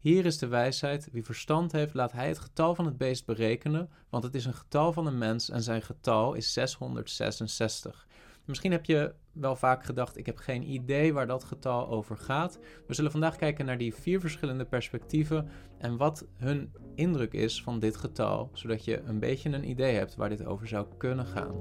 Hier 0.00 0.24
is 0.24 0.38
de 0.38 0.46
wijsheid. 0.46 1.08
Wie 1.12 1.24
verstand 1.24 1.72
heeft, 1.72 1.94
laat 1.94 2.12
hij 2.12 2.28
het 2.28 2.38
getal 2.38 2.74
van 2.74 2.84
het 2.84 2.98
beest 2.98 3.26
berekenen, 3.26 3.90
want 4.08 4.24
het 4.24 4.34
is 4.34 4.44
een 4.44 4.54
getal 4.54 4.92
van 4.92 5.06
een 5.06 5.18
mens 5.18 5.50
en 5.50 5.62
zijn 5.62 5.82
getal 5.82 6.34
is 6.34 6.52
666. 6.52 8.06
Misschien 8.44 8.72
heb 8.72 8.84
je 8.84 9.14
wel 9.32 9.56
vaak 9.56 9.84
gedacht: 9.84 10.16
ik 10.16 10.26
heb 10.26 10.36
geen 10.36 10.70
idee 10.70 11.12
waar 11.12 11.26
dat 11.26 11.44
getal 11.44 11.88
over 11.88 12.16
gaat. 12.16 12.58
We 12.86 12.94
zullen 12.94 13.10
vandaag 13.10 13.36
kijken 13.36 13.66
naar 13.66 13.78
die 13.78 13.94
vier 13.94 14.20
verschillende 14.20 14.64
perspectieven 14.64 15.48
en 15.78 15.96
wat 15.96 16.26
hun 16.36 16.72
indruk 16.94 17.32
is 17.32 17.62
van 17.62 17.78
dit 17.78 17.96
getal, 17.96 18.50
zodat 18.52 18.84
je 18.84 19.00
een 19.00 19.18
beetje 19.18 19.50
een 19.50 19.68
idee 19.68 19.94
hebt 19.94 20.16
waar 20.16 20.28
dit 20.28 20.44
over 20.44 20.68
zou 20.68 20.86
kunnen 20.96 21.26
gaan. 21.26 21.54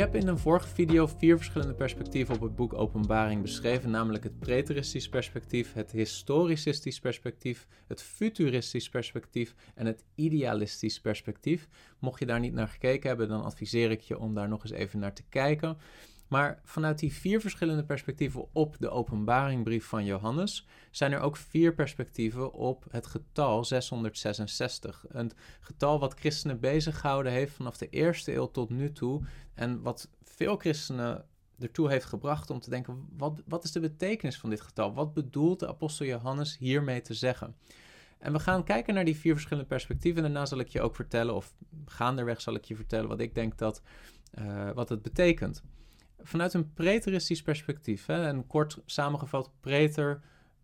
Heb 0.00 0.14
in 0.14 0.28
een 0.28 0.38
vorige 0.38 0.68
video 0.68 1.06
vier 1.06 1.36
verschillende 1.36 1.74
perspectieven 1.74 2.34
op 2.34 2.40
het 2.40 2.56
boek 2.56 2.74
Openbaring 2.74 3.42
beschreven, 3.42 3.90
namelijk 3.90 4.24
het 4.24 4.38
preteristisch 4.38 5.08
perspectief, 5.08 5.72
het 5.72 5.90
historicistisch 5.90 7.00
perspectief, 7.00 7.66
het 7.86 8.02
futuristisch 8.02 8.88
perspectief 8.88 9.54
en 9.74 9.86
het 9.86 10.04
idealistisch 10.14 11.00
perspectief. 11.00 11.68
Mocht 11.98 12.18
je 12.18 12.26
daar 12.26 12.40
niet 12.40 12.52
naar 12.52 12.68
gekeken 12.68 13.08
hebben, 13.08 13.28
dan 13.28 13.44
adviseer 13.44 13.90
ik 13.90 14.00
je 14.00 14.18
om 14.18 14.34
daar 14.34 14.48
nog 14.48 14.62
eens 14.62 14.72
even 14.72 14.98
naar 14.98 15.14
te 15.14 15.24
kijken. 15.28 15.76
Maar 16.30 16.60
vanuit 16.64 16.98
die 16.98 17.12
vier 17.12 17.40
verschillende 17.40 17.84
perspectieven 17.84 18.46
op 18.52 18.76
de 18.78 18.90
openbaringbrief 18.90 19.86
van 19.86 20.04
Johannes 20.04 20.66
zijn 20.90 21.12
er 21.12 21.20
ook 21.20 21.36
vier 21.36 21.74
perspectieven 21.74 22.52
op 22.52 22.84
het 22.90 23.06
getal 23.06 23.64
666. 23.64 25.04
Een 25.08 25.32
getal 25.60 25.98
wat 25.98 26.14
christenen 26.14 26.60
bezighouden 26.60 27.32
heeft 27.32 27.54
vanaf 27.54 27.76
de 27.76 27.88
eerste 27.88 28.34
eeuw 28.34 28.50
tot 28.50 28.70
nu 28.70 28.92
toe. 28.92 29.22
En 29.60 29.82
wat 29.82 30.08
veel 30.24 30.56
christenen 30.56 31.24
ertoe 31.58 31.90
heeft 31.90 32.04
gebracht 32.04 32.50
om 32.50 32.60
te 32.60 32.70
denken: 32.70 33.08
wat, 33.16 33.42
wat 33.46 33.64
is 33.64 33.72
de 33.72 33.80
betekenis 33.80 34.38
van 34.38 34.50
dit 34.50 34.60
getal? 34.60 34.94
Wat 34.94 35.14
bedoelt 35.14 35.60
de 35.60 35.68
apostel 35.68 36.06
Johannes 36.06 36.58
hiermee 36.58 37.00
te 37.00 37.14
zeggen? 37.14 37.56
En 38.18 38.32
we 38.32 38.38
gaan 38.38 38.64
kijken 38.64 38.94
naar 38.94 39.04
die 39.04 39.16
vier 39.16 39.32
verschillende 39.32 39.68
perspectieven. 39.68 40.24
En 40.24 40.32
daarna 40.32 40.46
zal 40.46 40.58
ik 40.58 40.68
je 40.68 40.80
ook 40.80 40.94
vertellen, 40.94 41.34
of 41.34 41.54
gaandeweg 41.84 42.40
zal 42.40 42.54
ik 42.54 42.64
je 42.64 42.76
vertellen, 42.76 43.08
wat 43.08 43.20
ik 43.20 43.34
denk 43.34 43.58
dat 43.58 43.82
uh, 44.38 44.70
wat 44.70 44.88
het 44.88 45.02
betekent 45.02 45.62
vanuit 46.22 46.54
een 46.54 46.72
preteristisch 46.72 47.42
perspectief. 47.42 48.06
Hè, 48.06 48.26
en 48.26 48.46
kort 48.46 48.78
samengevat, 48.86 49.50
preter, 49.60 50.22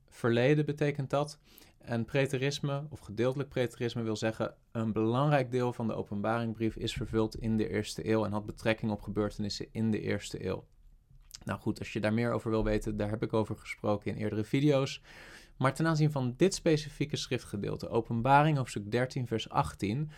verleden 0.09 0.65
betekent 0.65 1.11
dat. 1.11 1.39
En 1.87 2.05
preterisme, 2.05 2.87
of 2.91 3.01
gedeeltelijk 3.01 3.49
preterisme, 3.49 4.03
wil 4.03 4.17
zeggen 4.17 4.55
een 4.73 4.93
belangrijk 4.93 5.51
deel 5.51 5.73
van 5.73 5.87
de 5.87 5.95
openbaringbrief 5.95 6.77
is 6.77 6.93
vervuld 6.93 7.37
in 7.37 7.57
de 7.57 7.69
eerste 7.69 8.09
eeuw 8.09 8.25
en 8.25 8.33
had 8.33 8.47
betrekking 8.47 8.93
op 8.93 9.03
gebeurtenissen 9.03 9.67
in 9.73 9.91
de 9.91 10.01
eerste 10.01 10.47
eeuw. 10.47 10.65
Nou 11.45 11.61
goed, 11.61 11.79
als 11.79 11.93
je 11.93 12.01
daar 12.01 12.13
meer 12.13 12.33
over 12.33 12.51
wil 12.51 12.65
weten, 12.65 12.97
daar 12.97 13.11
heb 13.11 13.23
ik 13.23 13.33
over 13.33 13.57
gesproken 13.57 14.11
in 14.11 14.17
eerdere 14.17 14.45
video's. 14.45 15.03
Maar 15.57 15.75
ten 15.75 15.87
aanzien 15.87 16.11
van 16.11 16.35
dit 16.37 16.55
specifieke 16.55 17.17
schriftgedeelte, 17.17 17.89
Openbaring 17.89 18.57
hoofdstuk 18.57 18.91
13, 18.91 19.27
vers 19.27 19.49
18, 19.49 20.11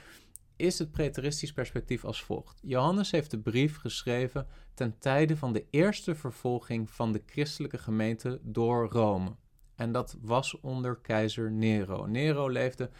is 0.56 0.78
het 0.78 0.90
preteristisch 0.90 1.52
perspectief 1.52 2.04
als 2.04 2.22
volgt. 2.22 2.60
Johannes 2.62 3.10
heeft 3.10 3.30
de 3.30 3.38
brief 3.38 3.76
geschreven 3.76 4.46
ten 4.74 4.98
tijde 4.98 5.36
van 5.36 5.52
de 5.52 5.64
eerste 5.70 6.14
vervolging 6.14 6.90
van 6.90 7.12
de 7.12 7.22
christelijke 7.26 7.78
gemeente 7.78 8.40
door 8.42 8.88
Rome. 8.88 9.36
En 9.78 9.92
dat 9.92 10.16
was 10.20 10.60
onder 10.60 10.96
keizer 10.96 11.50
Nero. 11.50 12.06
Nero 12.06 12.48
leefde, 12.48 12.90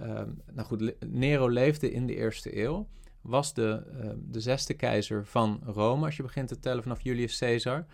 uh, 0.00 0.06
nou 0.52 0.66
goed, 0.66 0.94
Nero 1.06 1.48
leefde 1.48 1.90
in 1.90 2.06
de 2.06 2.14
eerste 2.14 2.62
eeuw, 2.62 2.88
was 3.20 3.54
de, 3.54 3.82
uh, 4.02 4.10
de 4.16 4.40
zesde 4.40 4.74
keizer 4.74 5.26
van 5.26 5.60
Rome, 5.64 6.04
als 6.04 6.16
je 6.16 6.22
begint 6.22 6.48
te 6.48 6.58
tellen 6.58 6.82
vanaf 6.82 7.02
Julius 7.02 7.38
Caesar. 7.38 7.86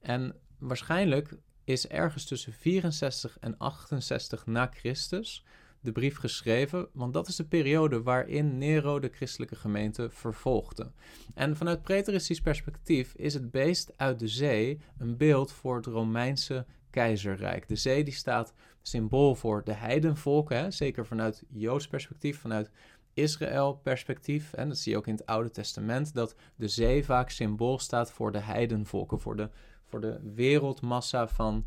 En 0.00 0.34
waarschijnlijk 0.58 1.36
is 1.64 1.88
ergens 1.88 2.24
tussen 2.24 2.52
64 2.52 3.38
en 3.40 3.58
68 3.58 4.46
na 4.46 4.70
Christus 4.74 5.44
de 5.80 5.92
brief 5.92 6.16
geschreven, 6.16 6.88
want 6.92 7.12
dat 7.12 7.28
is 7.28 7.36
de 7.36 7.44
periode 7.44 8.02
waarin 8.02 8.58
Nero 8.58 8.98
de 8.98 9.10
christelijke 9.12 9.56
gemeente 9.56 10.10
vervolgde. 10.10 10.90
En 11.34 11.56
vanuit 11.56 11.82
preteristisch 11.82 12.40
perspectief 12.40 13.14
is 13.14 13.34
het 13.34 13.50
beest 13.50 13.92
uit 13.96 14.18
de 14.18 14.28
zee 14.28 14.80
een 14.98 15.16
beeld 15.16 15.52
voor 15.52 15.76
het 15.76 15.86
Romeinse 15.86 16.66
keizerrijk. 16.94 17.68
De 17.68 17.76
zee 17.76 18.04
die 18.04 18.14
staat 18.14 18.54
symbool 18.82 19.34
voor 19.34 19.64
de 19.64 19.72
heidenvolken, 19.72 20.56
hè? 20.56 20.70
zeker 20.70 21.06
vanuit 21.06 21.44
Joods 21.48 21.86
perspectief, 21.86 22.40
vanuit 22.40 22.70
Israël 23.14 23.74
perspectief. 23.82 24.52
En 24.52 24.68
dat 24.68 24.78
zie 24.78 24.92
je 24.92 24.98
ook 24.98 25.06
in 25.06 25.14
het 25.14 25.26
Oude 25.26 25.50
Testament, 25.50 26.14
dat 26.14 26.34
de 26.56 26.68
zee 26.68 27.04
vaak 27.04 27.30
symbool 27.30 27.78
staat 27.78 28.12
voor 28.12 28.32
de 28.32 28.38
heidenvolken, 28.38 29.20
voor 29.20 29.36
de, 29.36 29.50
voor 29.84 30.00
de 30.00 30.20
wereldmassa 30.34 31.28
van 31.28 31.64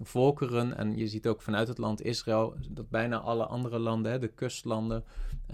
volkeren. 0.00 0.76
En 0.76 0.96
je 0.96 1.08
ziet 1.08 1.26
ook 1.26 1.42
vanuit 1.42 1.68
het 1.68 1.78
land 1.78 2.02
Israël 2.02 2.54
dat 2.70 2.88
bijna 2.88 3.18
alle 3.18 3.46
andere 3.46 3.78
landen, 3.78 4.20
de 4.20 4.28
kustlanden, 4.28 5.04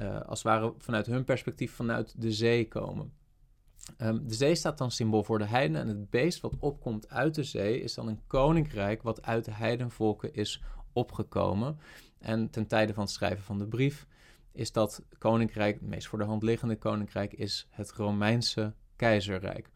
uh, 0.00 0.20
als 0.20 0.42
het 0.42 0.52
ware 0.52 0.74
vanuit 0.78 1.06
hun 1.06 1.24
perspectief 1.24 1.72
vanuit 1.72 2.20
de 2.20 2.32
zee 2.32 2.68
komen. 2.68 3.12
Ehm, 3.96 4.18
de 4.26 4.34
zee 4.34 4.54
staat 4.54 4.78
dan 4.78 4.90
symbool 4.90 5.24
voor 5.24 5.38
de 5.38 5.46
heidenen 5.46 5.82
en 5.82 5.88
het 5.88 6.10
beest 6.10 6.40
wat 6.40 6.54
opkomt 6.58 7.08
uit 7.08 7.34
de 7.34 7.44
zee 7.44 7.80
is 7.80 7.94
dan 7.94 8.08
een 8.08 8.20
koninkrijk 8.26 9.02
wat 9.02 9.22
uit 9.22 9.44
de 9.44 9.52
heidenvolken 9.52 10.34
is 10.34 10.62
opgekomen. 10.92 11.78
En 12.18 12.50
ten 12.50 12.66
tijde 12.66 12.94
van 12.94 13.02
het 13.02 13.12
schrijven 13.12 13.44
van 13.44 13.58
de 13.58 13.66
brief 13.66 14.06
is 14.52 14.72
dat 14.72 15.02
koninkrijk, 15.18 15.74
het 15.74 15.88
meest 15.88 16.06
voor 16.06 16.18
de 16.18 16.24
hand 16.24 16.42
liggende 16.42 16.76
koninkrijk, 16.76 17.32
is 17.32 17.66
het 17.70 17.92
Romeinse 17.92 18.74
keizerrijk. 18.96 19.70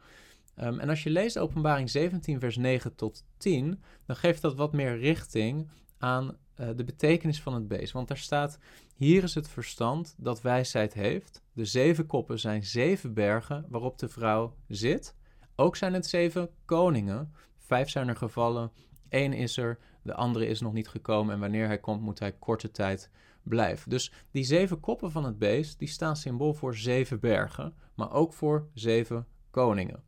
Ehm, 0.55 0.79
en 0.79 0.89
als 0.89 1.03
je 1.03 1.11
leest 1.11 1.39
Openbaring 1.39 1.91
17, 1.91 2.41
vers 2.41 2.57
9 2.57 2.95
tot 2.95 3.25
10, 3.37 3.83
dan 4.07 4.17
geeft 4.17 4.43
dat 4.43 4.55
wat 4.55 4.73
meer 4.73 4.99
richting 4.99 5.69
aan 5.99 6.37
uh, 6.61 6.69
de 6.77 6.85
betekenis 6.85 7.43
van 7.43 7.55
het 7.55 7.69
beest. 7.69 7.93
Want 7.93 8.09
daar 8.09 8.17
staat: 8.17 8.59
Hier 8.99 9.23
is 9.23 9.35
het 9.35 9.49
verstand 9.49 10.15
dat 10.17 10.41
wijsheid 10.41 10.95
heeft. 10.95 11.43
De 11.53 11.65
zeven 11.65 12.07
koppen 12.07 12.39
zijn 12.39 12.65
zeven 12.65 13.15
bergen 13.15 13.67
waarop 13.69 13.99
de 13.99 14.09
vrouw 14.09 14.55
zit. 14.69 15.15
Ook 15.57 15.77
zijn 15.77 15.93
het 15.93 16.07
zeven 16.07 16.51
koningen. 16.65 17.33
Vijf 17.57 17.89
zijn 17.89 18.09
er 18.09 18.17
gevallen, 18.17 18.73
één 19.09 19.33
is 19.33 19.57
er, 19.57 19.79
de 20.03 20.15
andere 20.15 20.47
is 20.47 20.61
nog 20.61 20.73
niet 20.73 20.89
gekomen. 20.89 21.35
En 21.35 21.41
wanneer 21.41 21.67
hij 21.67 21.79
komt, 21.79 22.01
moet 22.01 22.19
hij 22.19 22.33
korte 22.33 22.71
tijd 22.71 23.11
blijven. 23.43 23.91
Dus 23.91 24.13
die 24.31 24.45
zeven 24.45 24.81
koppen 24.81 25.11
van 25.11 25.25
het 25.25 25.39
beest, 25.39 25.79
die 25.79 25.89
staan 25.89 26.17
symbool 26.17 26.55
voor 26.55 26.77
zeven 26.77 27.21
bergen, 27.21 27.75
maar 27.95 28.13
ook 28.13 28.33
voor 28.33 28.69
zeven 28.75 29.27
koningen. 29.51 30.03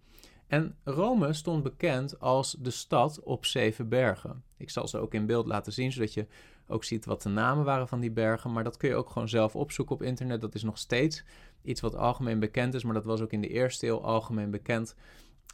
En 0.47 0.77
Rome 0.85 1.33
stond 1.33 1.63
bekend 1.63 2.21
als 2.21 2.57
de 2.59 2.71
stad 2.71 3.21
op 3.23 3.45
zeven 3.45 3.89
bergen. 3.89 4.45
Ik 4.57 4.71
zal 4.71 4.89
ze 4.89 4.99
ook 4.99 5.15
in 5.15 5.27
beeld 5.27 5.47
laten 5.47 5.73
zien, 5.73 5.93
zodat 5.93 6.15
je 6.15 6.27
ook 6.71 6.85
ziet 6.85 7.05
wat 7.05 7.23
de 7.23 7.29
namen 7.29 7.65
waren 7.65 7.89
van 7.89 8.01
die 8.01 8.11
bergen. 8.11 8.53
Maar 8.53 8.65
dat 8.65 8.77
kun 8.77 8.89
je 8.89 8.95
ook 8.95 9.11
gewoon 9.11 9.29
zelf 9.29 9.57
opzoeken 9.57 9.95
op 9.95 10.03
internet. 10.03 10.41
Dat 10.41 10.55
is 10.55 10.63
nog 10.63 10.79
steeds 10.79 11.25
iets 11.63 11.81
wat 11.81 11.95
algemeen 11.95 12.39
bekend 12.39 12.75
is, 12.75 12.85
maar 12.85 12.95
dat 12.95 13.05
was 13.05 13.21
ook 13.21 13.33
in 13.33 13.41
de 13.41 13.49
eerste 13.49 13.87
eeuw 13.87 14.01
algemeen 14.01 14.51
bekend. 14.51 14.95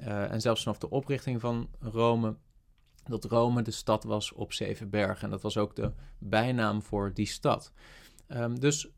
Uh, 0.00 0.32
en 0.32 0.40
zelfs 0.40 0.62
vanaf 0.62 0.78
de 0.78 0.90
oprichting 0.90 1.40
van 1.40 1.68
Rome, 1.80 2.36
dat 3.04 3.24
Rome 3.24 3.62
de 3.62 3.70
stad 3.70 4.04
was 4.04 4.32
op 4.32 4.52
zeven 4.52 4.90
bergen. 4.90 5.24
En 5.24 5.30
dat 5.30 5.42
was 5.42 5.56
ook 5.56 5.76
de 5.76 5.92
bijnaam 6.18 6.82
voor 6.82 7.14
die 7.14 7.26
stad. 7.26 7.72
Um, 8.28 8.60
dus 8.60 8.90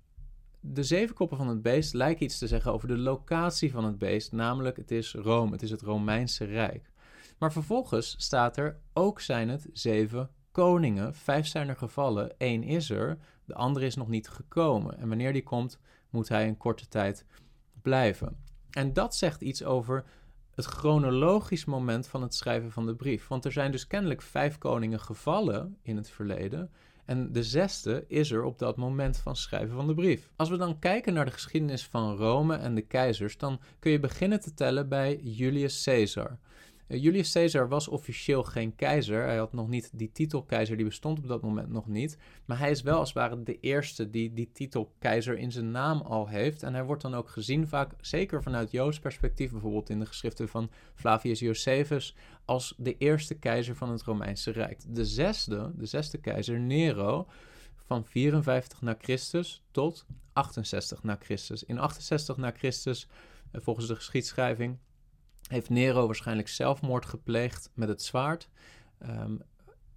de 0.60 0.82
zeven 0.82 1.14
koppen 1.14 1.36
van 1.36 1.48
het 1.48 1.62
beest 1.62 1.94
lijken 1.94 2.24
iets 2.24 2.38
te 2.38 2.46
zeggen 2.46 2.72
over 2.72 2.88
de 2.88 2.98
locatie 2.98 3.70
van 3.70 3.84
het 3.84 3.98
beest, 3.98 4.32
namelijk 4.32 4.76
het 4.76 4.90
is 4.90 5.14
Rome, 5.14 5.52
het 5.52 5.62
is 5.62 5.70
het 5.70 5.82
Romeinse 5.82 6.44
Rijk. 6.44 6.90
Maar 7.38 7.52
vervolgens 7.52 8.14
staat 8.18 8.56
er 8.56 8.80
ook 8.92 9.20
zijn 9.20 9.48
het 9.48 9.68
zeven 9.72 10.30
koningen, 10.58 11.14
vijf 11.14 11.46
zijn 11.46 11.68
er 11.68 11.76
gevallen, 11.76 12.38
één 12.38 12.62
is 12.62 12.90
er, 12.90 13.18
de 13.44 13.54
andere 13.54 13.86
is 13.86 13.96
nog 13.96 14.08
niet 14.08 14.28
gekomen. 14.28 14.98
En 14.98 15.08
wanneer 15.08 15.32
die 15.32 15.42
komt, 15.42 15.78
moet 16.10 16.28
hij 16.28 16.48
een 16.48 16.56
korte 16.56 16.88
tijd 16.88 17.24
blijven. 17.82 18.36
En 18.70 18.92
dat 18.92 19.16
zegt 19.16 19.40
iets 19.40 19.64
over 19.64 20.04
het 20.54 20.64
chronologisch 20.64 21.64
moment 21.64 22.06
van 22.06 22.22
het 22.22 22.34
schrijven 22.34 22.72
van 22.72 22.86
de 22.86 22.94
brief. 22.94 23.28
Want 23.28 23.44
er 23.44 23.52
zijn 23.52 23.70
dus 23.70 23.86
kennelijk 23.86 24.22
vijf 24.22 24.58
koningen 24.58 25.00
gevallen 25.00 25.76
in 25.82 25.96
het 25.96 26.10
verleden. 26.10 26.70
En 27.04 27.32
de 27.32 27.42
zesde 27.42 28.04
is 28.08 28.30
er 28.30 28.44
op 28.44 28.58
dat 28.58 28.76
moment 28.76 29.16
van 29.16 29.36
schrijven 29.36 29.76
van 29.76 29.86
de 29.86 29.94
brief. 29.94 30.30
Als 30.36 30.48
we 30.48 30.56
dan 30.56 30.78
kijken 30.78 31.14
naar 31.14 31.24
de 31.24 31.30
geschiedenis 31.30 31.86
van 31.86 32.16
Rome 32.16 32.56
en 32.56 32.74
de 32.74 32.86
keizers, 32.86 33.38
dan 33.38 33.60
kun 33.78 33.90
je 33.90 34.00
beginnen 34.00 34.40
te 34.40 34.54
tellen 34.54 34.88
bij 34.88 35.20
Julius 35.22 35.82
Caesar. 35.82 36.38
Eh, 36.88 37.02
Julius 37.02 37.32
Caesar 37.32 37.68
was 37.68 37.88
officieel 37.88 38.42
geen 38.42 38.74
keizer. 38.74 39.22
Hij 39.22 39.36
had 39.36 39.52
nog 39.52 39.68
niet 39.68 39.90
die 39.92 40.12
titel 40.12 40.42
keizer, 40.42 40.76
die 40.76 40.86
bestond 40.86 41.18
op 41.18 41.28
dat 41.28 41.42
moment 41.42 41.68
nog 41.68 41.86
niet. 41.86 42.18
Maar 42.44 42.58
hij 42.58 42.70
is 42.70 42.82
wel 42.82 42.98
als 42.98 43.08
het 43.08 43.18
ware 43.18 43.42
de 43.42 43.60
eerste 43.60 44.10
die 44.10 44.32
die 44.32 44.50
titel 44.52 44.94
keizer 44.98 45.38
in 45.38 45.52
zijn 45.52 45.70
naam 45.70 46.00
al 46.00 46.28
heeft. 46.28 46.62
En 46.62 46.74
hij 46.74 46.84
wordt 46.84 47.02
dan 47.02 47.14
ook 47.14 47.28
gezien, 47.28 47.68
vaak 47.68 47.92
zeker 48.00 48.42
vanuit 48.42 48.70
Joods 48.70 48.98
perspectief, 48.98 49.50
bijvoorbeeld 49.50 49.90
in 49.90 49.98
de 49.98 50.06
geschriften 50.06 50.48
van 50.48 50.70
Flavius 50.94 51.38
Josephus, 51.38 52.14
als 52.44 52.74
de 52.76 52.96
eerste 52.96 53.34
keizer 53.34 53.76
van 53.76 53.90
het 53.90 54.02
Romeinse 54.02 54.50
Rijk. 54.50 54.80
De 54.86 55.04
zesde, 55.04 55.72
de 55.76 55.86
zesde 55.86 56.18
keizer, 56.18 56.60
Nero, 56.60 57.26
van 57.88 58.04
54 58.04 58.82
na 58.82 58.96
Christus 58.98 59.62
tot 59.70 60.06
68 60.32 61.02
na 61.02 61.16
Christus. 61.20 61.64
In 61.64 61.78
68 61.78 62.36
na 62.36 62.50
Christus, 62.50 63.08
eh, 63.50 63.60
volgens 63.60 63.86
de 63.86 63.94
geschiedschrijving, 63.94 64.78
heeft 65.48 65.68
Nero 65.68 66.06
waarschijnlijk 66.06 66.48
zelfmoord 66.48 67.06
gepleegd 67.06 67.70
met 67.74 67.88
het 67.88 68.02
zwaard. 68.02 68.48
Ehm, 68.98 69.36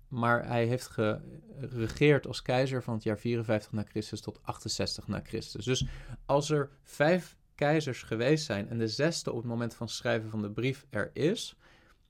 maar 0.07 0.48
hij 0.48 0.65
heeft 0.65 0.88
geregeerd 0.88 2.27
als 2.27 2.42
keizer 2.42 2.83
van 2.83 2.94
het 2.94 3.03
jaar 3.03 3.19
54 3.19 3.71
na 3.71 3.83
Christus 3.83 4.21
tot 4.21 4.39
68 4.44 5.07
na 5.07 5.21
Christus. 5.24 5.65
Dus 5.65 5.86
als 6.25 6.50
er 6.50 6.69
vijf 6.83 7.38
keizers 7.56 8.03
geweest 8.03 8.45
zijn 8.45 8.69
en 8.69 8.77
de 8.77 8.88
zesde 8.88 9.31
op 9.31 9.38
het 9.38 9.45
moment 9.45 9.75
van 9.75 9.89
schrijven 9.89 10.30
van 10.30 10.42
de 10.42 10.51
brief 10.51 10.86
er 10.89 11.09
is, 11.13 11.56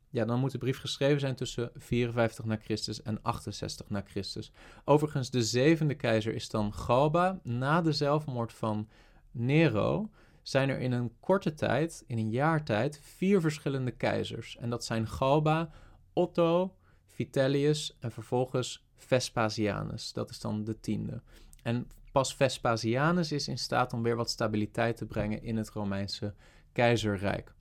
ja, 0.10 0.26
dan 0.26 0.40
moet 0.40 0.52
de 0.52 0.58
brief 0.58 0.80
geschreven 0.80 1.20
zijn 1.20 1.36
tussen 1.36 1.72
54 1.76 2.46
na 2.46 2.56
Christus 2.56 3.02
en 3.02 3.22
68 3.22 3.90
na 3.90 4.02
Christus. 4.06 4.52
Overigens, 4.86 5.30
de 5.30 5.44
zevende 5.44 5.96
keizer 5.96 6.34
is 6.34 6.50
dan 6.50 6.74
Galba. 6.74 7.40
Na 7.44 7.82
de 7.82 7.92
zelfmoord 7.92 8.54
van 8.54 8.90
Nero 9.32 10.10
zijn 10.42 10.70
er 10.70 10.80
in 10.80 10.92
een 10.92 11.12
korte 11.20 11.54
tijd, 11.54 12.04
in 12.08 12.18
een 12.18 12.30
jaar 12.30 12.64
tijd, 12.64 13.00
vier 13.04 13.42
verschillende 13.42 13.92
keizers. 13.92 14.58
En 14.58 14.70
dat 14.70 14.86
zijn 14.86 15.08
Galba, 15.08 15.70
Otto, 16.14 16.76
Vitellius 17.06 17.98
en 18.00 18.12
vervolgens 18.12 18.86
Vespasianus. 18.96 20.14
Dat 20.14 20.30
is 20.30 20.40
dan 20.40 20.64
de 20.64 20.80
tiende. 20.80 21.22
En 21.64 21.88
pas 22.12 22.36
Vespasianus 22.36 23.32
is 23.32 23.48
in 23.48 23.58
staat 23.58 23.94
om 23.94 24.04
weer 24.04 24.16
wat 24.16 24.30
stabiliteit 24.30 24.98
te 24.98 25.06
brengen 25.06 25.44
in 25.44 25.58
het 25.58 25.70
Romeinse 25.70 26.34
keizerrijk. 26.72 27.54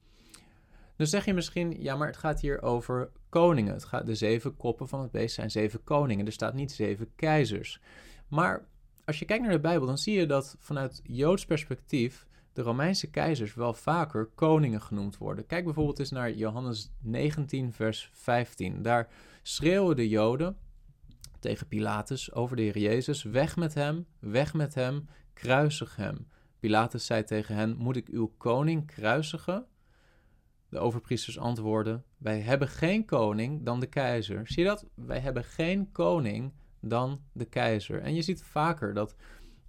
Dan 0.97 1.07
zeg 1.07 1.25
je 1.25 1.35
misschien, 1.35 1.83
ja, 1.83 1.97
maar 1.97 2.07
het 2.07 2.17
gaat 2.17 2.41
hier 2.41 2.63
over 2.63 3.11
koningen. 3.29 3.73
Het 3.73 3.85
gaat, 3.85 4.07
de 4.07 4.15
zeven 4.15 4.57
koppen 4.57 4.89
van 4.89 5.01
het 5.01 5.11
beest 5.11 5.35
zijn 5.35 5.51
zeven 5.51 5.85
koningen. 5.85 6.27
Er 6.27 6.33
staat 6.33 6.55
niet 6.55 6.73
zeven 6.73 7.11
keizers. 7.17 7.81
Maar 8.29 8.67
als 9.05 9.19
je 9.19 9.25
kijkt 9.25 9.43
naar 9.43 9.53
de 9.53 9.61
Bijbel, 9.61 9.87
dan 9.87 9.99
zie 9.99 10.19
je 10.19 10.27
dat 10.27 10.57
vanuit 10.59 11.01
Joods 11.03 11.47
perspectief 11.47 12.27
de 12.53 12.63
Romeinse 12.63 13.11
keizers 13.11 13.55
wel 13.55 13.75
vaker 13.75 14.27
koningen 14.27 14.81
genoemd 14.81 15.19
worden. 15.19 15.47
Kijk 15.47 15.65
bijvoorbeeld 15.65 15.99
eens 15.99 16.11
naar 16.11 16.33
Johannes 16.33 16.93
19, 17.01 17.73
vers 17.73 18.11
15. 18.13 18.83
Daar 18.83 19.09
schreeuwen 19.43 19.97
de 19.97 20.09
Joden 20.09 20.57
tegen 21.39 21.67
Pilatus 21.67 22.33
over 22.33 22.57
de 22.57 22.63
Heer 22.63 22.79
Jezus: 22.79 23.23
Weg 23.23 23.57
met 23.57 23.75
hem, 23.75 24.07
weg 24.19 24.55
met 24.55 24.75
hem, 24.75 25.09
kruisig 25.33 25.97
hem. 25.97 26.27
Pilatus 26.61 27.07
zei 27.07 27.25
tegen 27.25 27.55
hen: 27.55 27.77
Moet 27.77 27.97
ik 27.97 28.09
uw 28.09 28.35
koning 28.37 28.87
kruisigen? 28.87 29.67
De 30.69 30.79
overpriesters 30.79 31.39
antwoorden: 31.39 32.05
Wij 32.19 32.41
hebben 32.41 32.69
geen 32.69 33.05
koning 33.05 33.65
dan 33.65 33.81
de 33.81 33.87
keizer. 33.87 34.47
Zie 34.47 34.63
je 34.63 34.69
dat? 34.69 34.87
Wij 34.95 35.21
hebben 35.21 35.45
geen 35.45 35.93
koning 35.93 36.53
dan 36.81 37.23
de 37.33 37.45
keizer. 37.45 38.01
En 38.01 38.15
je 38.15 38.23
ziet 38.23 38.43
vaker 38.43 38.95
dat 38.95 39.17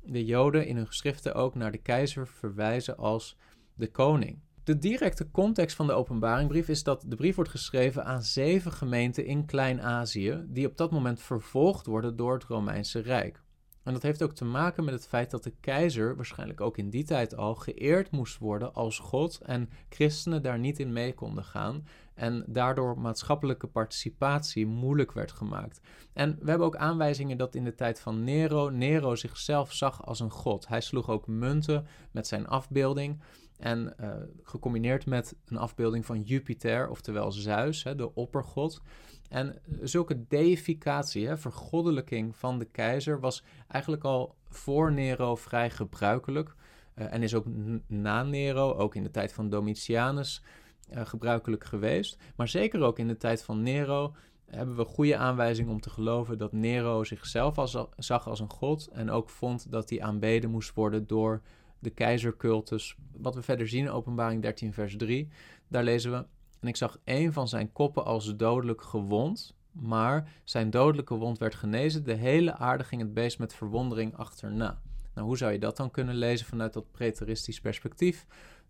de 0.03 0.25
Joden 0.25 0.67
in 0.67 0.75
hun 0.75 0.87
geschriften 0.87 1.33
ook 1.33 1.55
naar 1.55 1.71
de 1.71 1.77
keizer 1.77 2.27
verwijzen 2.27 2.97
als 2.97 3.37
de 3.73 3.91
koning. 3.91 4.39
De 4.63 4.77
directe 4.77 5.31
context 5.31 5.75
van 5.75 5.87
de 5.87 5.93
openbaringbrief 5.93 6.67
is 6.67 6.83
dat 6.83 7.03
de 7.07 7.15
brief 7.15 7.35
wordt 7.35 7.49
geschreven 7.49 8.05
aan 8.05 8.23
zeven 8.23 8.71
gemeenten 8.71 9.25
in 9.25 9.45
Klein-Azië, 9.45 10.43
die 10.47 10.67
op 10.67 10.77
dat 10.77 10.91
moment 10.91 11.21
vervolgd 11.21 11.85
worden 11.85 12.15
door 12.15 12.33
het 12.33 12.43
Romeinse 12.43 12.99
Rijk. 12.99 13.40
En 13.83 13.93
dat 13.93 14.01
heeft 14.01 14.23
ook 14.23 14.33
te 14.33 14.45
maken 14.45 14.83
met 14.83 14.93
het 14.93 15.07
feit 15.07 15.31
dat 15.31 15.43
de 15.43 15.53
keizer, 15.59 16.15
waarschijnlijk 16.15 16.61
ook 16.61 16.77
in 16.77 16.89
die 16.89 17.03
tijd 17.03 17.35
al, 17.35 17.55
geëerd 17.55 18.11
moest 18.11 18.37
worden 18.37 18.73
als 18.73 18.99
God 18.99 19.39
en 19.41 19.69
christenen 19.89 20.41
daar 20.41 20.59
niet 20.59 20.79
in 20.79 20.93
mee 20.93 21.13
konden 21.13 21.43
gaan. 21.43 21.85
En 22.13 22.43
daardoor 22.47 22.99
maatschappelijke 22.99 23.67
participatie 23.67 24.65
moeilijk 24.65 25.11
werd 25.11 25.31
gemaakt. 25.31 25.81
En 26.13 26.37
we 26.39 26.49
hebben 26.49 26.67
ook 26.67 26.75
aanwijzingen 26.75 27.37
dat 27.37 27.55
in 27.55 27.63
de 27.63 27.75
tijd 27.75 27.99
van 27.99 28.23
Nero, 28.23 28.69
Nero 28.69 29.15
zichzelf 29.15 29.73
zag 29.73 30.05
als 30.05 30.19
een 30.19 30.31
god. 30.31 30.67
Hij 30.67 30.81
sloeg 30.81 31.09
ook 31.09 31.27
munten 31.27 31.87
met 32.11 32.27
zijn 32.27 32.47
afbeelding. 32.47 33.21
En 33.61 33.93
uh, 33.99 34.09
gecombineerd 34.43 35.05
met 35.05 35.35
een 35.45 35.57
afbeelding 35.57 36.05
van 36.05 36.21
Jupiter, 36.21 36.89
oftewel 36.89 37.31
Zeus, 37.31 37.83
hè, 37.83 37.95
de 37.95 38.13
oppergod. 38.15 38.81
En 39.29 39.61
zulke 39.81 40.27
deificatie, 40.27 41.27
hè, 41.27 41.37
vergoddelijking 41.37 42.35
van 42.35 42.59
de 42.59 42.65
keizer, 42.65 43.19
was 43.19 43.43
eigenlijk 43.67 44.03
al 44.03 44.35
voor 44.49 44.91
Nero 44.91 45.35
vrij 45.35 45.69
gebruikelijk. 45.69 46.55
Uh, 46.95 47.13
en 47.13 47.23
is 47.23 47.35
ook 47.35 47.45
na 47.87 48.23
Nero, 48.23 48.73
ook 48.73 48.95
in 48.95 49.03
de 49.03 49.11
tijd 49.11 49.33
van 49.33 49.49
Domitianus, 49.49 50.43
gebruikelijk 50.89 51.63
geweest. 51.63 52.17
Maar 52.35 52.47
zeker 52.47 52.81
ook 52.81 52.99
in 52.99 53.07
de 53.07 53.17
tijd 53.17 53.43
van 53.43 53.63
Nero 53.63 54.15
hebben 54.45 54.75
we 54.75 54.85
goede 54.85 55.17
aanwijzingen 55.17 55.71
om 55.71 55.81
te 55.81 55.89
geloven 55.89 56.37
dat 56.37 56.51
Nero 56.51 57.03
zichzelf 57.03 57.57
als, 57.57 57.77
zag 57.97 58.27
als 58.27 58.39
een 58.39 58.49
god. 58.49 58.87
En 58.87 59.09
ook 59.09 59.29
vond 59.29 59.71
dat 59.71 59.89
hij 59.89 60.01
aanbeden 60.01 60.49
moest 60.49 60.73
worden 60.73 61.07
door 61.07 61.41
de 61.81 61.89
keizercultus. 61.89 62.95
Wat 63.17 63.35
we 63.35 63.41
verder 63.41 63.67
zien 63.67 63.85
in 63.85 63.91
Openbaring 63.91 64.41
13, 64.41 64.73
vers 64.73 64.95
3, 64.97 65.27
daar 65.67 65.83
lezen 65.83 66.11
we: 66.11 66.25
En 66.59 66.67
ik 66.67 66.75
zag 66.75 66.99
een 67.03 67.33
van 67.33 67.47
zijn 67.47 67.71
koppen 67.71 68.05
als 68.05 68.35
dodelijk 68.35 68.81
gewond, 68.81 69.55
maar 69.71 70.31
zijn 70.43 70.69
dodelijke 70.69 71.15
wond 71.15 71.37
werd 71.37 71.55
genezen. 71.55 72.03
De 72.03 72.13
hele 72.13 72.55
aarde 72.55 72.83
ging 72.83 73.01
het 73.01 73.13
beest 73.13 73.39
met 73.39 73.53
verwondering 73.53 74.15
achterna. 74.15 74.81
Nou, 75.13 75.27
hoe 75.27 75.37
zou 75.37 75.51
je 75.51 75.59
dat 75.59 75.77
dan 75.77 75.91
kunnen 75.91 76.15
lezen 76.15 76.45
vanuit 76.45 76.73
dat 76.73 76.91
preteristisch 76.91 77.61
perspectief? 77.61 78.25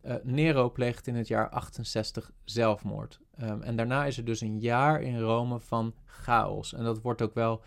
Uh, 0.05 0.15
Nero 0.23 0.69
pleegt 0.69 1.07
in 1.07 1.15
het 1.15 1.27
jaar 1.27 1.49
68 1.49 2.31
zelfmoord. 2.43 3.19
Um, 3.43 3.61
en 3.61 3.75
daarna 3.75 4.05
is 4.05 4.17
er 4.17 4.25
dus 4.25 4.41
een 4.41 4.59
jaar 4.59 5.01
in 5.01 5.19
Rome 5.19 5.59
van 5.59 5.93
chaos. 6.05 6.73
En 6.73 6.83
dat 6.83 7.01
wordt 7.01 7.21
ook 7.21 7.33
wel 7.33 7.61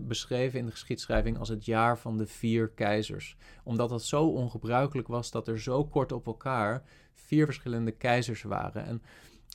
beschreven 0.00 0.58
in 0.58 0.66
de 0.66 0.72
geschiedschrijving 0.72 1.38
als 1.38 1.48
het 1.48 1.64
jaar 1.64 1.98
van 1.98 2.16
de 2.16 2.26
vier 2.26 2.68
keizers. 2.68 3.36
Omdat 3.64 3.88
dat 3.88 4.02
zo 4.02 4.24
ongebruikelijk 4.24 5.08
was 5.08 5.30
dat 5.30 5.48
er 5.48 5.60
zo 5.60 5.84
kort 5.84 6.12
op 6.12 6.26
elkaar 6.26 6.82
vier 7.14 7.44
verschillende 7.44 7.90
keizers 7.90 8.42
waren. 8.42 8.84
En 8.84 9.02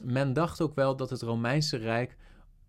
men 0.04 0.34
dacht 0.34 0.62
ook 0.62 0.76
wel 0.76 0.96
dat 0.96 1.10
het 1.10 1.22
Romeinse 1.22 1.78
Rijk 1.78 2.18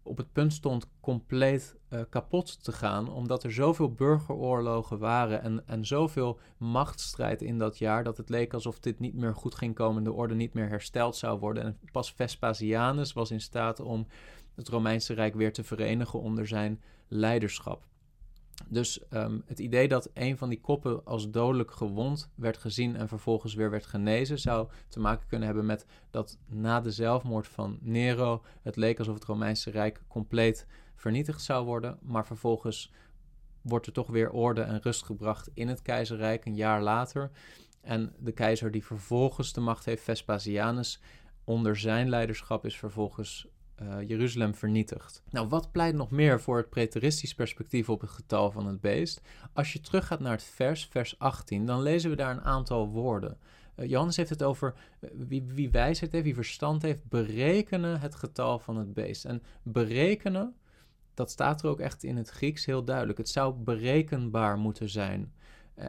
op 0.08 0.16
het 0.16 0.32
punt 0.32 0.52
stond 0.52 0.86
compleet 1.00 1.76
uh, 1.90 2.00
kapot 2.10 2.64
te 2.64 2.72
gaan, 2.72 3.12
omdat 3.12 3.44
er 3.44 3.52
zoveel 3.52 3.92
burgeroorlogen 3.92 4.98
waren 4.98 5.42
en, 5.42 5.66
en 5.66 5.86
zoveel 5.86 6.38
machtsstrijd 6.56 7.42
in 7.42 7.58
dat 7.58 7.78
jaar, 7.78 8.04
dat 8.04 8.16
het 8.16 8.28
leek 8.28 8.54
alsof 8.54 8.80
dit 8.80 8.98
niet 8.98 9.14
meer 9.14 9.34
goed 9.34 9.54
ging 9.54 9.74
komen, 9.74 10.04
de 10.04 10.12
orde 10.12 10.34
niet 10.34 10.54
meer 10.54 10.68
hersteld 10.68 11.16
zou 11.16 11.38
worden. 11.38 11.62
En 11.62 11.78
pas 11.92 12.12
Vespasianus 12.12 13.12
was 13.12 13.30
in 13.30 13.40
staat 13.40 13.80
om 13.80 14.06
het 14.54 14.68
Romeinse 14.68 15.14
Rijk 15.14 15.34
weer 15.34 15.52
te 15.52 15.64
verenigen 15.64 16.20
onder 16.20 16.46
zijn 16.46 16.82
leiderschap. 17.08 17.86
Dus 18.66 19.00
um, 19.10 19.42
het 19.46 19.58
idee 19.58 19.88
dat 19.88 20.10
een 20.14 20.38
van 20.38 20.48
die 20.48 20.60
koppen 20.60 21.04
als 21.04 21.30
dodelijk 21.30 21.70
gewond 21.70 22.30
werd 22.34 22.56
gezien 22.56 22.96
en 22.96 23.08
vervolgens 23.08 23.54
weer 23.54 23.70
werd 23.70 23.86
genezen, 23.86 24.38
zou 24.38 24.68
te 24.88 25.00
maken 25.00 25.26
kunnen 25.26 25.46
hebben 25.46 25.66
met 25.66 25.86
dat 26.10 26.38
na 26.46 26.80
de 26.80 26.90
zelfmoord 26.90 27.48
van 27.48 27.78
Nero 27.80 28.42
het 28.62 28.76
leek 28.76 28.98
alsof 28.98 29.14
het 29.14 29.24
Romeinse 29.24 29.70
Rijk 29.70 30.02
compleet 30.08 30.66
vernietigd 30.94 31.42
zou 31.42 31.64
worden, 31.64 31.98
maar 32.02 32.26
vervolgens 32.26 32.92
wordt 33.62 33.86
er 33.86 33.92
toch 33.92 34.08
weer 34.08 34.30
orde 34.30 34.60
en 34.60 34.80
rust 34.82 35.04
gebracht 35.04 35.50
in 35.54 35.68
het 35.68 35.82
keizerrijk 35.82 36.44
een 36.44 36.56
jaar 36.56 36.82
later. 36.82 37.30
En 37.80 38.14
de 38.18 38.32
keizer 38.32 38.70
die 38.70 38.84
vervolgens 38.84 39.52
de 39.52 39.60
macht 39.60 39.84
heeft, 39.84 40.02
Vespasianus, 40.02 41.00
onder 41.44 41.76
zijn 41.76 42.08
leiderschap 42.08 42.64
is 42.64 42.78
vervolgens 42.78 43.48
uh, 43.82 44.08
Jeruzalem 44.08 44.54
vernietigd. 44.54 45.22
Nou, 45.30 45.48
wat 45.48 45.72
pleit 45.72 45.94
nog 45.94 46.10
meer 46.10 46.40
voor 46.40 46.56
het 46.56 46.70
preteristisch 46.70 47.34
perspectief 47.34 47.88
op 47.88 48.00
het 48.00 48.10
getal 48.10 48.50
van 48.50 48.66
het 48.66 48.80
beest? 48.80 49.20
Als 49.52 49.72
je 49.72 49.80
teruggaat 49.80 50.20
naar 50.20 50.32
het 50.32 50.42
vers, 50.42 50.86
vers 50.90 51.18
18, 51.18 51.66
dan 51.66 51.82
lezen 51.82 52.10
we 52.10 52.16
daar 52.16 52.30
een 52.30 52.44
aantal 52.44 52.88
woorden. 52.88 53.38
Uh, 53.76 53.88
Johannes 53.88 54.16
heeft 54.16 54.30
het 54.30 54.42
over 54.42 54.74
uh, 55.00 55.10
wie, 55.54 55.70
wijsheid 55.70 56.12
heeft, 56.12 56.24
wie 56.24 56.34
verstand 56.34 56.82
heeft, 56.82 57.08
berekenen 57.08 58.00
het 58.00 58.14
getal 58.14 58.58
van 58.58 58.76
het 58.76 58.94
beest. 58.94 59.24
En 59.24 59.42
berekenen, 59.62 60.54
dat 61.14 61.30
staat 61.30 61.62
er 61.62 61.68
ook 61.68 61.80
echt 61.80 62.04
in 62.04 62.16
het 62.16 62.28
Grieks 62.28 62.64
heel 62.64 62.84
duidelijk. 62.84 63.18
Het 63.18 63.28
zou 63.28 63.54
berekenbaar 63.54 64.58
moeten 64.58 64.88
zijn. 64.88 65.32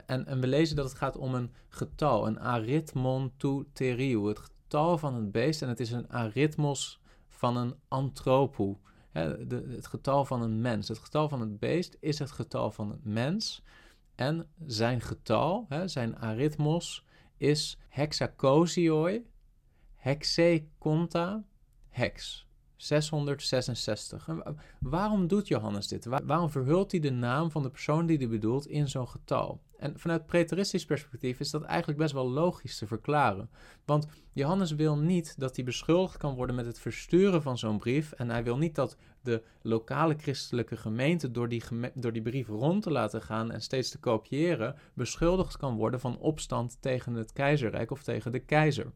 En, 0.06 0.26
en 0.26 0.40
we 0.40 0.48
lezen 0.48 0.76
dat 0.76 0.90
het 0.90 0.98
gaat 0.98 1.18
om 1.18 1.36
een 1.36 1.52
getal, 1.70 2.28
een 2.28 2.40
arithmon 2.40 3.32
teriou, 3.74 4.28
het 4.28 4.40
getal 4.40 4.98
van 4.98 5.16
het 5.16 5.32
beest. 5.32 5.62
En 5.62 5.70
het 5.70 5.80
is 5.80 5.92
een 5.92 6.10
arithmos 6.10 7.02
van 7.40 7.58
een 7.58 7.76
antropo. 7.88 8.80
Het 9.12 9.88
getal 9.88 10.26
van 10.26 10.42
een 10.42 10.62
mens. 10.62 10.88
Het 10.88 10.98
getal 11.00 11.30
van 11.30 11.40
het 11.40 11.60
beest 11.60 11.98
is 12.00 12.20
het 12.20 12.32
getal 12.32 12.72
van 12.72 12.90
het 12.90 13.06
mens. 13.06 13.64
En 14.16 14.50
zijn 14.66 15.02
getal, 15.02 15.68
zijn 15.86 16.18
aritmos, 16.18 17.06
is 17.38 17.78
hexacosioi, 17.90 19.26
hexeconta, 19.96 21.44
hex. 21.90 22.48
666. 22.82 24.28
waarom 24.80 25.28
doet 25.28 25.48
Johannes 25.48 25.88
dit? 25.88 26.06
waarom 26.06 26.50
verhult 26.50 26.92
hij 26.92 27.00
de 27.00 27.12
naam 27.12 27.52
van 27.52 27.64
de 27.64 27.70
persoon 27.70 28.06
die 28.06 28.18
hij 28.18 28.30
bedoelt 28.30 28.68
in 28.68 28.88
zo'n 28.88 29.08
getal? 29.08 29.62
En 29.80 30.00
vanuit 30.00 30.26
preteristisch 30.26 30.86
perspectief 30.86 31.40
is 31.40 31.52
dat 31.52 31.64
eigenlijk 31.64 32.00
best 32.00 32.14
wel 32.14 32.30
logisch 32.30 32.78
te 32.78 32.88
verklaren. 32.88 33.50
Want 33.86 34.08
Johannes 34.34 34.72
wil 34.72 34.98
niet 34.98 35.40
dat 35.40 35.56
hij 35.56 35.66
beschuldigd 35.66 36.18
kan 36.18 36.36
worden 36.36 36.56
met 36.56 36.66
het 36.66 36.80
versturen 36.80 37.42
van 37.42 37.58
zo'n 37.58 37.78
brief. 37.78 38.12
En 38.12 38.30
hij 38.30 38.44
wil 38.44 38.58
niet 38.58 38.76
dat 38.76 38.98
de 39.22 39.44
lokale 39.62 40.16
christelijke 40.18 40.78
gemeente 40.78 41.32
door 41.32 41.50
die, 41.50 41.64
door 41.94 42.14
die 42.14 42.22
brief 42.22 42.48
rond 42.48 42.84
te 42.84 42.92
laten 42.92 43.22
gaan 43.22 43.52
en 43.52 43.62
steeds 43.62 43.90
te 43.90 44.00
kopiëren, 44.00 44.76
beschuldigd 44.94 45.58
kan 45.58 45.76
worden 45.76 46.00
van 46.00 46.18
opstand 46.18 46.78
tegen 46.80 47.14
het 47.14 47.34
keizerrijk 47.34 47.92
of 47.92 48.04
tegen 48.04 48.32
de 48.32 48.40
keizer. 48.40 48.92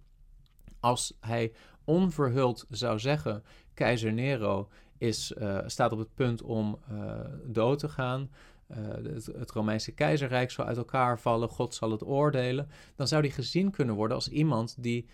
Als 0.79 1.17
hij 1.19 1.53
onverhuld 1.83 2.65
zou 2.69 2.99
zeggen: 2.99 3.43
Keizer 3.73 4.13
Nero 4.13 4.69
is, 4.97 5.33
uh, 5.37 5.59
staat 5.65 5.91
op 5.91 5.97
het 5.97 6.13
punt 6.13 6.41
om 6.41 6.79
uh, 6.91 7.19
dood 7.45 7.79
te 7.79 7.89
gaan. 7.89 8.29
Uh, 8.71 8.77
het, 9.13 9.25
het, 9.25 9.51
Romeinse 9.51 9.91
keizerrijk 9.91 10.51
zal 10.51 10.65
uit 10.65 10.77
elkaar 10.77 11.19
vallen, 11.19 11.49
God 11.49 11.75
zal 11.75 11.91
het 11.91 12.05
oordelen. 12.05 12.67
Dan 12.95 13.07
zou 13.07 13.21
die 13.21 13.31
gezien 13.31 13.71
kunnen 13.71 13.95
worden 13.95 14.15
als 14.15 14.29
iemand 14.29 14.75
die 14.79 15.07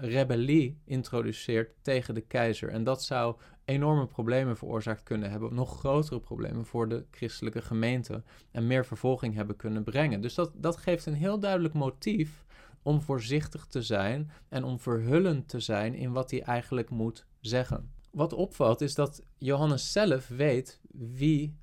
rebellie 0.00 0.78
introduceert 0.84 1.74
tegen 1.82 2.14
de 2.14 2.20
keizer. 2.20 2.68
En 2.68 2.84
dat 2.84 3.02
zou 3.02 3.36
enorme 3.64 4.06
problemen 4.06 4.56
veroorzaakt 4.56 5.02
kunnen 5.02 5.30
hebben, 5.30 5.54
nog 5.54 5.78
grotere 5.78 6.20
problemen 6.20 6.66
voor 6.66 6.88
de 6.88 7.04
christelijke 7.10 7.62
gemeente 7.62 8.22
en 8.50 8.66
meer 8.66 8.86
vervolging 8.86 9.34
hebben 9.34 9.56
kunnen 9.56 9.84
brengen. 9.84 10.20
Dus 10.20 10.34
dat, 10.34 10.52
dat 10.54 10.76
geeft 10.76 11.06
een 11.06 11.14
heel 11.14 11.38
duidelijk 11.38 11.74
motief 11.74 12.44
om 12.82 13.02
voorzichtig 13.02 13.66
te 13.66 13.82
zijn 13.82 14.30
en 14.48 14.64
om 14.64 14.78
verhullend 14.78 15.48
te 15.48 15.60
zijn 15.60 15.94
in 15.94 16.12
wat 16.12 16.30
hij 16.30 16.42
eigenlijk 16.42 16.90
moet 16.90 17.26
zeggen. 17.40 17.90
Wat 18.10 18.32
opvalt 18.32 18.80
is 18.80 18.94
dat 18.94 19.22
Johannes 19.38 19.92
zelf 19.92 20.28
weet 20.28 20.80
wie 20.90 21.56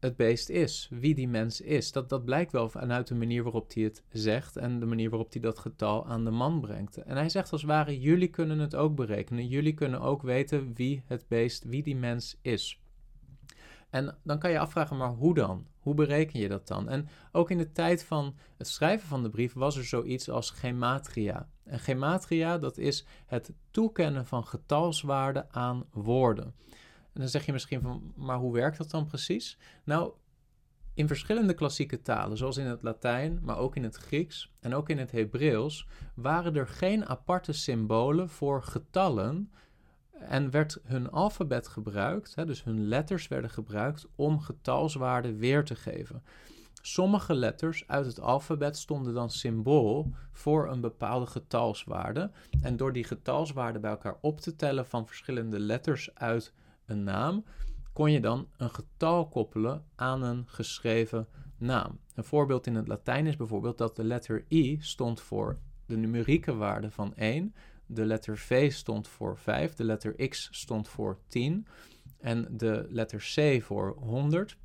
het 0.00 0.16
beest 0.16 0.48
is, 0.48 0.88
wie 0.92 1.14
die 1.14 1.28
mens 1.28 1.60
is. 1.60 1.92
Dat, 1.92 2.08
dat 2.08 2.24
blijkt 2.24 2.52
wel 2.52 2.68
vanuit 2.68 3.06
de 3.06 3.14
manier 3.14 3.42
waarop 3.42 3.74
hij 3.74 3.82
het 3.82 4.02
zegt 4.12 4.56
en 4.56 4.80
de 4.80 4.86
manier 4.86 5.10
waarop 5.10 5.32
hij 5.32 5.40
dat 5.40 5.58
getal 5.58 6.06
aan 6.06 6.24
de 6.24 6.30
man 6.30 6.60
brengt. 6.60 6.96
En 6.96 7.16
hij 7.16 7.28
zegt 7.28 7.52
als 7.52 7.60
het 7.60 7.70
ware, 7.70 8.00
jullie 8.00 8.28
kunnen 8.28 8.58
het 8.58 8.74
ook 8.74 8.94
berekenen, 8.94 9.46
jullie 9.46 9.74
kunnen 9.74 10.00
ook 10.00 10.22
weten 10.22 10.74
wie 10.74 11.02
het 11.06 11.24
beest, 11.28 11.64
wie 11.64 11.82
die 11.82 11.96
mens 11.96 12.38
is. 12.42 12.80
En 13.90 14.18
dan 14.22 14.38
kan 14.38 14.50
je 14.50 14.58
afvragen, 14.58 14.96
maar 14.96 15.12
hoe 15.12 15.34
dan? 15.34 15.66
Hoe 15.88 15.96
bereken 15.96 16.40
je 16.40 16.48
dat 16.48 16.68
dan? 16.68 16.88
En 16.88 17.08
ook 17.32 17.50
in 17.50 17.58
de 17.58 17.72
tijd 17.72 18.04
van 18.04 18.36
het 18.56 18.68
schrijven 18.68 19.08
van 19.08 19.22
de 19.22 19.28
brief 19.28 19.52
was 19.52 19.76
er 19.76 19.84
zoiets 19.84 20.30
als 20.30 20.50
gematria. 20.50 21.48
En 21.64 21.78
gematria, 21.78 22.58
dat 22.58 22.78
is 22.78 23.06
het 23.26 23.52
toekennen 23.70 24.26
van 24.26 24.44
getalswaarden 24.44 25.46
aan 25.54 25.84
woorden. 25.90 26.54
En 27.12 27.20
dan 27.20 27.28
zeg 27.28 27.46
je 27.46 27.52
misschien 27.52 27.80
van, 27.80 28.12
maar 28.16 28.38
hoe 28.38 28.52
werkt 28.52 28.78
dat 28.78 28.90
dan 28.90 29.06
precies? 29.06 29.58
Nou, 29.84 30.12
in 30.94 31.06
verschillende 31.06 31.54
klassieke 31.54 32.02
talen, 32.02 32.36
zoals 32.36 32.56
in 32.56 32.66
het 32.66 32.82
Latijn, 32.82 33.38
maar 33.42 33.58
ook 33.58 33.76
in 33.76 33.82
het 33.82 33.96
Grieks 33.96 34.52
en 34.60 34.74
ook 34.74 34.88
in 34.88 34.98
het 34.98 35.10
Hebreeuws, 35.10 35.86
waren 36.14 36.56
er 36.56 36.68
geen 36.68 37.06
aparte 37.06 37.52
symbolen 37.52 38.28
voor 38.28 38.62
getallen 38.62 39.52
en 40.20 40.50
werd 40.50 40.78
hun 40.84 41.10
alfabet 41.10 41.68
gebruikt, 41.68 42.34
hè, 42.34 42.44
dus 42.46 42.64
hun 42.64 42.88
letters 42.88 43.28
werden 43.28 43.50
gebruikt 43.50 44.06
om 44.14 44.40
getalswaarden 44.40 45.36
weer 45.36 45.64
te 45.64 45.74
geven. 45.74 46.22
Sommige 46.82 47.34
letters 47.34 47.84
uit 47.86 48.06
het 48.06 48.20
alfabet 48.20 48.76
stonden 48.76 49.14
dan 49.14 49.30
symbool 49.30 50.12
voor 50.32 50.70
een 50.70 50.80
bepaalde 50.80 51.26
getalswaarde. 51.26 52.30
En 52.60 52.76
door 52.76 52.92
die 52.92 53.04
getalswaarden 53.04 53.80
bij 53.80 53.90
elkaar 53.90 54.16
op 54.20 54.40
te 54.40 54.56
tellen 54.56 54.86
van 54.86 55.06
verschillende 55.06 55.58
letters 55.58 56.14
uit 56.14 56.52
een 56.86 57.04
naam, 57.04 57.44
kon 57.92 58.12
je 58.12 58.20
dan 58.20 58.48
een 58.56 58.70
getal 58.70 59.28
koppelen 59.28 59.84
aan 59.94 60.22
een 60.22 60.44
geschreven 60.46 61.28
naam. 61.56 61.98
Een 62.14 62.24
voorbeeld 62.24 62.66
in 62.66 62.74
het 62.74 62.88
Latijn 62.88 63.26
is 63.26 63.36
bijvoorbeeld 63.36 63.78
dat 63.78 63.96
de 63.96 64.04
letter 64.04 64.44
I 64.50 64.78
stond 64.80 65.20
voor 65.20 65.58
de 65.86 65.96
numerieke 65.96 66.54
waarde 66.54 66.90
van 66.90 67.14
1 67.14 67.54
de 67.88 68.06
letter 68.06 68.38
V 68.38 68.72
stond 68.72 69.08
voor 69.08 69.38
5, 69.38 69.74
de 69.74 69.84
letter 69.84 70.28
X 70.28 70.48
stond 70.50 70.88
voor 70.88 71.18
10 71.26 71.66
en 72.20 72.46
de 72.50 72.86
letter 72.88 73.32
C 73.34 73.62
voor 73.62 73.96
100 73.98 74.56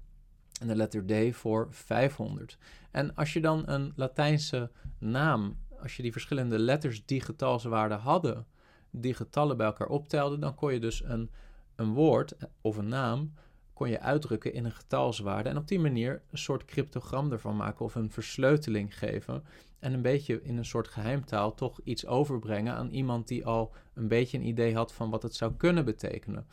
en 0.61 0.67
de 0.67 0.75
letter 0.75 1.05
D 1.05 1.35
voor 1.35 1.67
500. 1.71 2.57
En 2.91 3.15
als 3.15 3.33
je 3.33 3.41
dan 3.41 3.63
een 3.65 3.93
Latijnse 3.95 4.71
naam, 4.97 5.57
als 5.81 5.95
je 5.95 6.01
die 6.01 6.11
verschillende 6.11 6.59
letters 6.59 7.05
die 7.05 7.21
getalswaarden 7.21 7.99
hadden, 7.99 8.45
die 8.89 9.13
getallen 9.13 9.57
bij 9.57 9.65
elkaar 9.65 9.87
optelde, 9.87 10.39
dan 10.39 10.55
kon 10.55 10.73
je 10.73 10.79
dus 10.79 11.03
een, 11.03 11.29
een 11.75 11.93
woord 11.93 12.35
of 12.61 12.77
een 12.77 12.87
naam 12.87 13.33
kon 13.73 13.89
je 13.89 13.99
uitdrukken 13.99 14.53
in 14.53 14.65
een 14.65 14.71
getalswaarde 14.71 15.49
en 15.49 15.57
op 15.57 15.67
die 15.67 15.79
manier 15.79 16.21
een 16.31 16.37
soort 16.37 16.65
cryptogram 16.65 17.31
ervan 17.31 17.55
maken 17.55 17.85
of 17.85 17.95
een 17.95 18.11
versleuteling 18.11 18.97
geven 18.97 19.43
en 19.79 19.93
een 19.93 20.01
beetje 20.01 20.41
in 20.43 20.57
een 20.57 20.65
soort 20.65 20.87
geheimtaal 20.87 21.53
toch 21.53 21.79
iets 21.83 22.05
overbrengen 22.05 22.73
aan 22.73 22.89
iemand 22.89 23.27
die 23.27 23.45
al 23.45 23.73
een 23.93 24.07
beetje 24.07 24.37
een 24.37 24.47
idee 24.47 24.75
had 24.75 24.93
van 24.93 25.09
wat 25.09 25.23
het 25.23 25.35
zou 25.35 25.53
kunnen 25.57 25.85
betekenen. 25.85 26.47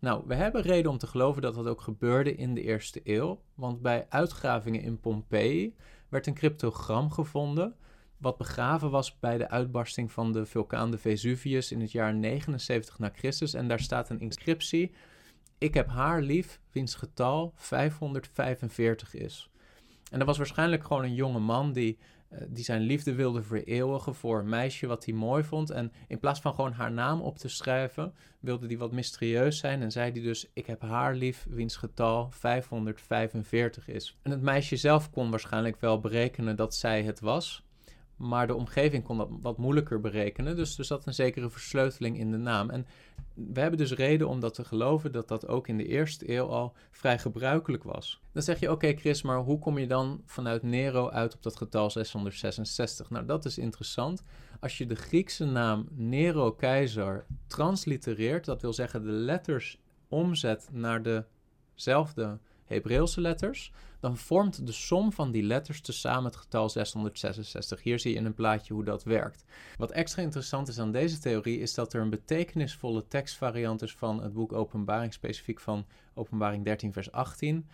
Nou, 0.00 0.22
we 0.26 0.34
hebben 0.34 0.62
reden 0.62 0.90
om 0.90 0.98
te 0.98 1.06
geloven 1.06 1.42
dat 1.42 1.54
dat 1.54 1.66
ook 1.66 1.80
gebeurde 1.80 2.34
in 2.34 2.54
de 2.54 2.62
eerste 2.62 3.00
eeuw, 3.04 3.40
want 3.54 3.82
bij 3.82 4.06
uitgravingen 4.08 4.82
in 4.82 5.00
Pompeii 5.00 5.74
werd 6.08 6.26
een 6.26 6.34
cryptogram 6.34 7.10
gevonden 7.10 7.76
wat 8.18 8.36
begraven 8.36 8.90
was 8.90 9.18
bij 9.18 9.38
de 9.38 9.48
uitbarsting 9.48 10.12
van 10.12 10.32
de 10.32 10.46
vulkaan 10.46 10.90
de 10.90 10.98
Vesuvius 10.98 11.72
in 11.72 11.80
het 11.80 11.92
jaar 11.92 12.14
79 12.14 12.98
na 12.98 13.10
Christus 13.14 13.54
en 13.54 13.68
daar 13.68 13.80
staat 13.80 14.10
een 14.10 14.20
inscriptie 14.20 14.94
ik 15.58 15.74
heb 15.74 15.88
haar 15.88 16.22
lief, 16.22 16.60
wiens 16.72 16.94
getal 16.94 17.52
545 17.56 19.14
is. 19.14 19.50
En 20.10 20.18
dat 20.18 20.26
was 20.26 20.36
waarschijnlijk 20.36 20.84
gewoon 20.84 21.02
een 21.04 21.14
jonge 21.14 21.38
man 21.38 21.72
die, 21.72 21.98
uh, 22.32 22.38
die 22.48 22.64
zijn 22.64 22.80
liefde 22.80 23.14
wilde 23.14 23.42
vereeuwigen 23.42 24.14
voor 24.14 24.38
een 24.38 24.48
meisje 24.48 24.86
wat 24.86 25.04
hij 25.04 25.14
mooi 25.14 25.44
vond. 25.44 25.70
En 25.70 25.92
in 26.08 26.18
plaats 26.18 26.40
van 26.40 26.54
gewoon 26.54 26.72
haar 26.72 26.92
naam 26.92 27.20
op 27.20 27.38
te 27.38 27.48
schrijven, 27.48 28.14
wilde 28.40 28.66
hij 28.66 28.78
wat 28.78 28.92
mysterieus 28.92 29.58
zijn. 29.58 29.82
En 29.82 29.92
zei 29.92 30.12
hij 30.12 30.22
dus: 30.22 30.50
Ik 30.52 30.66
heb 30.66 30.82
haar 30.82 31.14
lief, 31.14 31.46
wiens 31.48 31.76
getal 31.76 32.30
545 32.30 33.88
is. 33.88 34.18
En 34.22 34.30
het 34.30 34.42
meisje 34.42 34.76
zelf 34.76 35.10
kon 35.10 35.30
waarschijnlijk 35.30 35.80
wel 35.80 36.00
berekenen 36.00 36.56
dat 36.56 36.74
zij 36.74 37.02
het 37.02 37.20
was. 37.20 37.66
Maar 38.18 38.46
de 38.46 38.54
omgeving 38.54 39.04
kon 39.04 39.16
dat 39.16 39.28
wat 39.40 39.58
moeilijker 39.58 40.00
berekenen. 40.00 40.56
Dus 40.56 40.78
er 40.78 40.84
zat 40.84 41.06
een 41.06 41.14
zekere 41.14 41.50
versleuteling 41.50 42.18
in 42.18 42.30
de 42.30 42.36
naam. 42.36 42.70
En 42.70 42.86
we 43.34 43.60
hebben 43.60 43.78
dus 43.78 43.92
reden 43.92 44.28
om 44.28 44.40
dat 44.40 44.54
te 44.54 44.64
geloven 44.64 45.12
dat 45.12 45.28
dat 45.28 45.46
ook 45.46 45.68
in 45.68 45.76
de 45.76 45.86
eerste 45.86 46.32
eeuw 46.32 46.46
al 46.46 46.74
vrij 46.90 47.18
gebruikelijk 47.18 47.82
was. 47.82 48.20
Dan 48.32 48.42
zeg 48.42 48.60
je: 48.60 48.70
Oké, 48.70 48.92
Chris, 48.92 49.22
maar 49.22 49.38
hoe 49.38 49.58
kom 49.58 49.78
je 49.78 49.86
dan 49.86 50.22
vanuit 50.24 50.62
Nero 50.62 51.10
uit 51.10 51.34
op 51.34 51.42
dat 51.42 51.56
getal 51.56 51.90
666? 51.90 53.10
Nou, 53.10 53.26
dat 53.26 53.44
is 53.44 53.58
interessant. 53.58 54.22
Als 54.60 54.78
je 54.78 54.86
de 54.86 54.96
Griekse 54.96 55.44
naam 55.44 55.88
Nero 55.90 56.52
keizer 56.52 57.26
translitereert, 57.46 58.44
dat 58.44 58.62
wil 58.62 58.72
zeggen 58.72 59.02
de 59.02 59.10
letters 59.10 59.78
omzet 60.08 60.68
naar 60.72 61.02
dezelfde 61.74 62.38
Hebreeuwse 62.68 63.20
letters, 63.20 63.72
dan 64.00 64.16
vormt 64.16 64.66
de 64.66 64.72
som 64.72 65.12
van 65.12 65.30
die 65.30 65.42
letters 65.42 65.80
tezamen 65.80 66.24
het 66.24 66.36
getal 66.36 66.68
666. 66.68 67.82
Hier 67.82 67.98
zie 67.98 68.12
je 68.12 68.16
in 68.16 68.24
een 68.24 68.34
plaatje 68.34 68.74
hoe 68.74 68.84
dat 68.84 69.04
werkt. 69.04 69.44
Wat 69.76 69.90
extra 69.90 70.22
interessant 70.22 70.68
is 70.68 70.78
aan 70.78 70.92
deze 70.92 71.18
theorie 71.18 71.58
is 71.58 71.74
dat 71.74 71.92
er 71.92 72.00
een 72.00 72.10
betekenisvolle 72.10 73.08
tekstvariant 73.08 73.82
is 73.82 73.94
van 73.94 74.22
het 74.22 74.32
boek 74.32 74.52
Openbaring, 74.52 75.12
specifiek 75.12 75.60
van 75.60 75.86
Openbaring 76.14 76.64
13, 76.64 76.92
vers 76.92 77.12
18. 77.12 77.68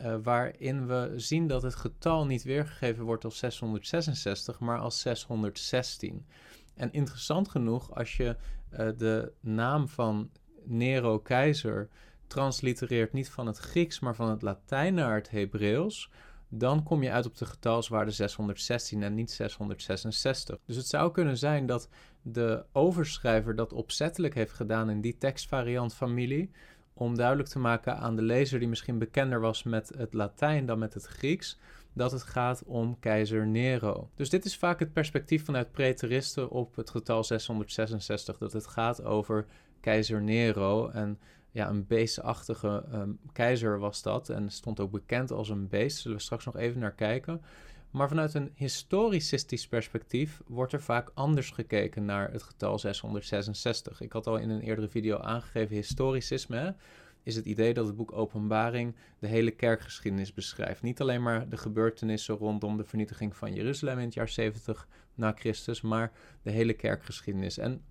Uh, 0.00 0.12
eh, 0.12 0.18
waarin 0.22 0.86
we 0.86 1.12
zien 1.16 1.46
dat 1.46 1.62
het 1.62 1.74
getal 1.74 2.26
niet 2.26 2.42
weergegeven 2.42 3.04
wordt 3.04 3.24
als 3.24 3.38
666, 3.38 4.58
maar 4.58 4.78
als 4.78 5.00
616. 5.00 6.26
En 6.74 6.92
interessant 6.92 7.48
genoeg, 7.48 7.94
als 7.94 8.16
je 8.16 8.36
uh, 8.72 8.88
de 8.96 9.32
naam 9.40 9.88
van 9.88 10.30
Nero 10.64 11.18
keizer 11.18 11.88
translitereert 12.26 13.12
niet 13.12 13.30
van 13.30 13.46
het 13.46 13.58
Grieks, 13.58 14.00
maar 14.00 14.14
van 14.14 14.30
het 14.30 14.42
Latijn 14.42 14.94
naar 14.94 15.14
het 15.14 15.30
Hebreeuws, 15.30 16.10
dan 16.48 16.82
kom 16.82 17.02
je 17.02 17.10
uit 17.10 17.26
op 17.26 17.36
de 17.36 17.46
getalswaarde 17.46 18.10
616 18.10 19.02
en 19.02 19.14
niet 19.14 19.30
666. 19.30 20.58
Dus 20.66 20.76
het 20.76 20.86
zou 20.86 21.12
kunnen 21.12 21.36
zijn 21.36 21.66
dat 21.66 21.88
de 22.22 22.64
overschrijver 22.72 23.56
dat 23.56 23.72
opzettelijk 23.72 24.34
heeft 24.34 24.52
gedaan 24.52 24.90
in 24.90 25.00
die 25.00 25.18
tekstvariant 25.18 25.94
familie, 25.94 26.50
om 26.92 27.16
duidelijk 27.16 27.48
te 27.48 27.58
maken 27.58 27.96
aan 27.96 28.16
de 28.16 28.22
lezer 28.22 28.58
die 28.58 28.68
misschien 28.68 28.98
bekender 28.98 29.40
was 29.40 29.62
met 29.62 29.92
het 29.96 30.14
Latijn 30.14 30.66
dan 30.66 30.78
met 30.78 30.94
het 30.94 31.06
Grieks, 31.06 31.58
dat 31.92 32.12
het 32.12 32.22
gaat 32.22 32.62
om 32.64 32.98
keizer 32.98 33.46
Nero. 33.46 34.10
Dus 34.14 34.30
dit 34.30 34.44
is 34.44 34.56
vaak 34.56 34.78
het 34.78 34.92
perspectief 34.92 35.44
vanuit 35.44 35.72
preteristen 35.72 36.50
op 36.50 36.76
het 36.76 36.90
getal 36.90 37.24
666, 37.24 38.38
dat 38.38 38.52
het 38.52 38.66
gaat 38.66 39.04
over 39.04 39.46
keizer 39.80 40.22
Nero 40.22 40.88
en 40.88 41.18
ja, 41.56 41.68
een 41.68 41.86
beestachtige 41.86 42.84
um, 42.92 43.18
keizer 43.32 43.78
was 43.78 44.02
dat. 44.02 44.28
En 44.28 44.50
stond 44.50 44.80
ook 44.80 44.90
bekend 44.90 45.30
als 45.30 45.48
een 45.48 45.68
beest. 45.68 45.98
Zullen 45.98 46.16
we 46.16 46.22
straks 46.22 46.44
nog 46.44 46.56
even 46.56 46.80
naar 46.80 46.94
kijken. 46.94 47.42
Maar 47.90 48.08
vanuit 48.08 48.34
een 48.34 48.52
historicistisch 48.54 49.68
perspectief 49.68 50.40
wordt 50.46 50.72
er 50.72 50.82
vaak 50.82 51.10
anders 51.14 51.50
gekeken 51.50 52.04
naar 52.04 52.32
het 52.32 52.42
getal 52.42 52.78
666. 52.78 54.00
Ik 54.00 54.12
had 54.12 54.26
al 54.26 54.36
in 54.36 54.50
een 54.50 54.60
eerdere 54.60 54.88
video 54.88 55.18
aangegeven, 55.18 55.76
historicisme 55.76 56.74
is 57.22 57.36
het 57.36 57.44
idee 57.44 57.74
dat 57.74 57.86
het 57.86 57.96
boek 57.96 58.12
Openbaring 58.12 58.94
de 59.18 59.26
hele 59.26 59.50
kerkgeschiedenis 59.50 60.32
beschrijft. 60.32 60.82
Niet 60.82 61.00
alleen 61.00 61.22
maar 61.22 61.48
de 61.48 61.56
gebeurtenissen 61.56 62.36
rondom 62.36 62.76
de 62.76 62.84
vernietiging 62.84 63.36
van 63.36 63.54
Jeruzalem 63.54 63.98
in 63.98 64.04
het 64.04 64.14
jaar 64.14 64.28
70 64.28 64.88
na 65.14 65.32
Christus, 65.32 65.80
maar 65.80 66.12
de 66.42 66.50
hele 66.50 66.72
kerkgeschiedenis. 66.72 67.58
En 67.58 67.82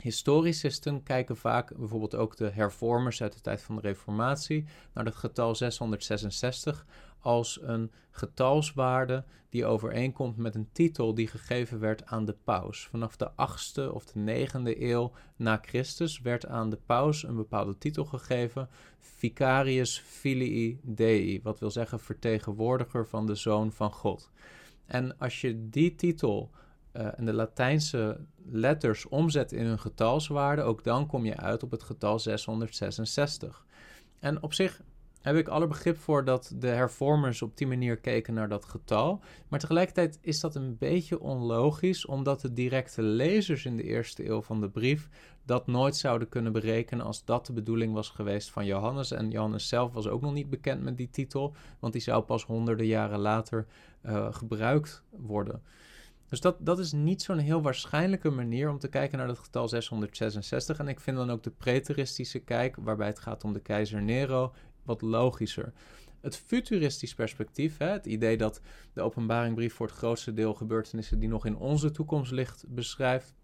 Historicisten 0.00 1.02
kijken 1.02 1.36
vaak, 1.36 1.76
bijvoorbeeld 1.76 2.14
ook 2.14 2.36
de 2.36 2.50
hervormers 2.50 3.22
uit 3.22 3.32
de 3.32 3.40
tijd 3.40 3.62
van 3.62 3.74
de 3.74 3.80
Reformatie, 3.80 4.64
naar 4.92 5.04
het 5.04 5.14
getal 5.14 5.54
666 5.54 6.86
als 7.20 7.58
een 7.62 7.90
getalswaarde 8.10 9.24
die 9.48 9.66
overeenkomt 9.66 10.36
met 10.36 10.54
een 10.54 10.68
titel 10.72 11.14
die 11.14 11.26
gegeven 11.26 11.80
werd 11.80 12.06
aan 12.06 12.24
de 12.24 12.36
paus. 12.44 12.86
Vanaf 12.86 13.16
de 13.16 13.30
8e 13.30 13.92
of 13.92 14.04
de 14.04 14.46
9e 14.46 14.80
eeuw 14.80 15.12
na 15.36 15.58
Christus 15.62 16.20
werd 16.20 16.46
aan 16.46 16.70
de 16.70 16.78
paus 16.86 17.22
een 17.22 17.36
bepaalde 17.36 17.78
titel 17.78 18.04
gegeven, 18.04 18.68
Vicarius 18.98 19.98
Filii 20.06 20.80
Dei, 20.82 21.40
wat 21.42 21.58
wil 21.58 21.70
zeggen 21.70 22.00
vertegenwoordiger 22.00 23.06
van 23.06 23.26
de 23.26 23.34
Zoon 23.34 23.72
van 23.72 23.92
God. 23.92 24.30
En 24.86 25.18
als 25.18 25.40
je 25.40 25.68
die 25.68 25.94
titel 25.94 26.50
uh, 26.96 27.18
en 27.18 27.24
de 27.24 27.32
Latijnse 27.32 28.20
letters 28.50 29.08
omzet 29.08 29.52
in 29.52 29.66
een 29.66 29.78
getalswaarde, 29.78 30.62
ook 30.62 30.84
dan 30.84 31.06
kom 31.06 31.24
je 31.24 31.36
uit 31.36 31.62
op 31.62 31.70
het 31.70 31.82
getal 31.82 32.18
666. 32.18 33.66
En 34.18 34.42
op 34.42 34.52
zich 34.52 34.82
heb 35.24 35.36
ik 35.36 35.48
alle 35.48 35.66
begrip 35.66 35.98
voor 35.98 36.24
dat 36.24 36.54
de 36.56 36.66
hervormers 36.66 37.42
op 37.42 37.56
die 37.56 37.66
manier 37.66 37.96
keken 37.96 38.34
naar 38.34 38.48
dat 38.48 38.64
getal. 38.64 39.20
Maar 39.48 39.60
tegelijkertijd 39.60 40.18
is 40.20 40.40
dat 40.40 40.54
een 40.54 40.78
beetje 40.78 41.20
onlogisch, 41.20 42.06
omdat 42.06 42.40
de 42.40 42.52
directe 42.52 43.02
lezers 43.02 43.64
in 43.64 43.76
de 43.76 43.82
eerste 43.82 44.28
eeuw 44.28 44.42
van 44.42 44.60
de 44.60 44.68
brief 44.68 45.08
dat 45.44 45.66
nooit 45.66 45.96
zouden 45.96 46.28
kunnen 46.28 46.52
berekenen 46.52 47.06
als 47.06 47.24
dat 47.24 47.46
de 47.46 47.52
bedoeling 47.52 47.94
was 47.94 48.08
geweest 48.08 48.50
van 48.50 48.66
Johannes. 48.66 49.10
En 49.10 49.30
Johannes 49.30 49.68
zelf 49.68 49.92
was 49.92 50.08
ook 50.08 50.20
nog 50.20 50.32
niet 50.32 50.50
bekend 50.50 50.82
met 50.82 50.96
die 50.96 51.10
titel, 51.10 51.54
want 51.78 51.92
die 51.92 52.02
zou 52.02 52.22
pas 52.22 52.44
honderden 52.44 52.86
jaren 52.86 53.18
later 53.18 53.66
uh, 54.06 54.34
gebruikt 54.34 55.02
worden. 55.10 55.62
Dus 56.34 56.42
dat, 56.42 56.56
dat 56.60 56.78
is 56.78 56.92
niet 56.92 57.22
zo'n 57.22 57.38
heel 57.38 57.62
waarschijnlijke 57.62 58.30
manier 58.30 58.70
om 58.70 58.78
te 58.78 58.88
kijken 58.88 59.18
naar 59.18 59.26
dat 59.26 59.38
getal 59.38 59.68
666. 59.68 60.78
En 60.78 60.88
ik 60.88 61.00
vind 61.00 61.16
dan 61.16 61.30
ook 61.30 61.42
de 61.42 61.50
preteristische 61.50 62.38
kijk, 62.38 62.76
waarbij 62.76 63.06
het 63.06 63.18
gaat 63.18 63.44
om 63.44 63.52
de 63.52 63.60
keizer 63.60 64.02
Nero, 64.02 64.52
wat 64.82 65.02
logischer. 65.02 65.72
Het 66.20 66.36
futuristisch 66.36 67.14
perspectief, 67.14 67.78
hè, 67.78 67.86
het 67.86 68.06
idee 68.06 68.36
dat 68.36 68.60
de 68.92 69.00
openbaringbrief 69.00 69.74
voor 69.74 69.86
het 69.86 69.96
grootste 69.96 70.34
deel 70.34 70.54
gebeurtenissen 70.54 71.18
die 71.18 71.28
nog 71.28 71.46
in 71.46 71.56
onze 71.56 71.90
toekomst 71.90 72.32
ligt 72.32 72.64
beschrijft, 72.68 73.34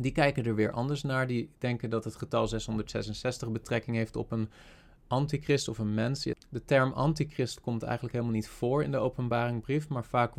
die 0.00 0.12
kijken 0.12 0.44
er 0.44 0.54
weer 0.54 0.70
anders 0.70 1.02
naar. 1.02 1.26
Die 1.26 1.50
denken 1.58 1.90
dat 1.90 2.04
het 2.04 2.16
getal 2.16 2.48
666 2.48 3.50
betrekking 3.50 3.96
heeft 3.96 4.16
op 4.16 4.32
een 4.32 4.48
antichrist 5.08 5.68
of 5.68 5.78
een 5.78 5.94
mens. 5.94 6.22
De 6.48 6.64
term 6.64 6.92
antichrist 6.92 7.60
komt 7.60 7.82
eigenlijk 7.82 8.14
helemaal 8.14 8.34
niet 8.34 8.48
voor 8.48 8.82
in 8.82 8.90
de 8.90 8.98
openbaringbrief, 8.98 9.88
maar 9.88 10.04
vaak 10.04 10.34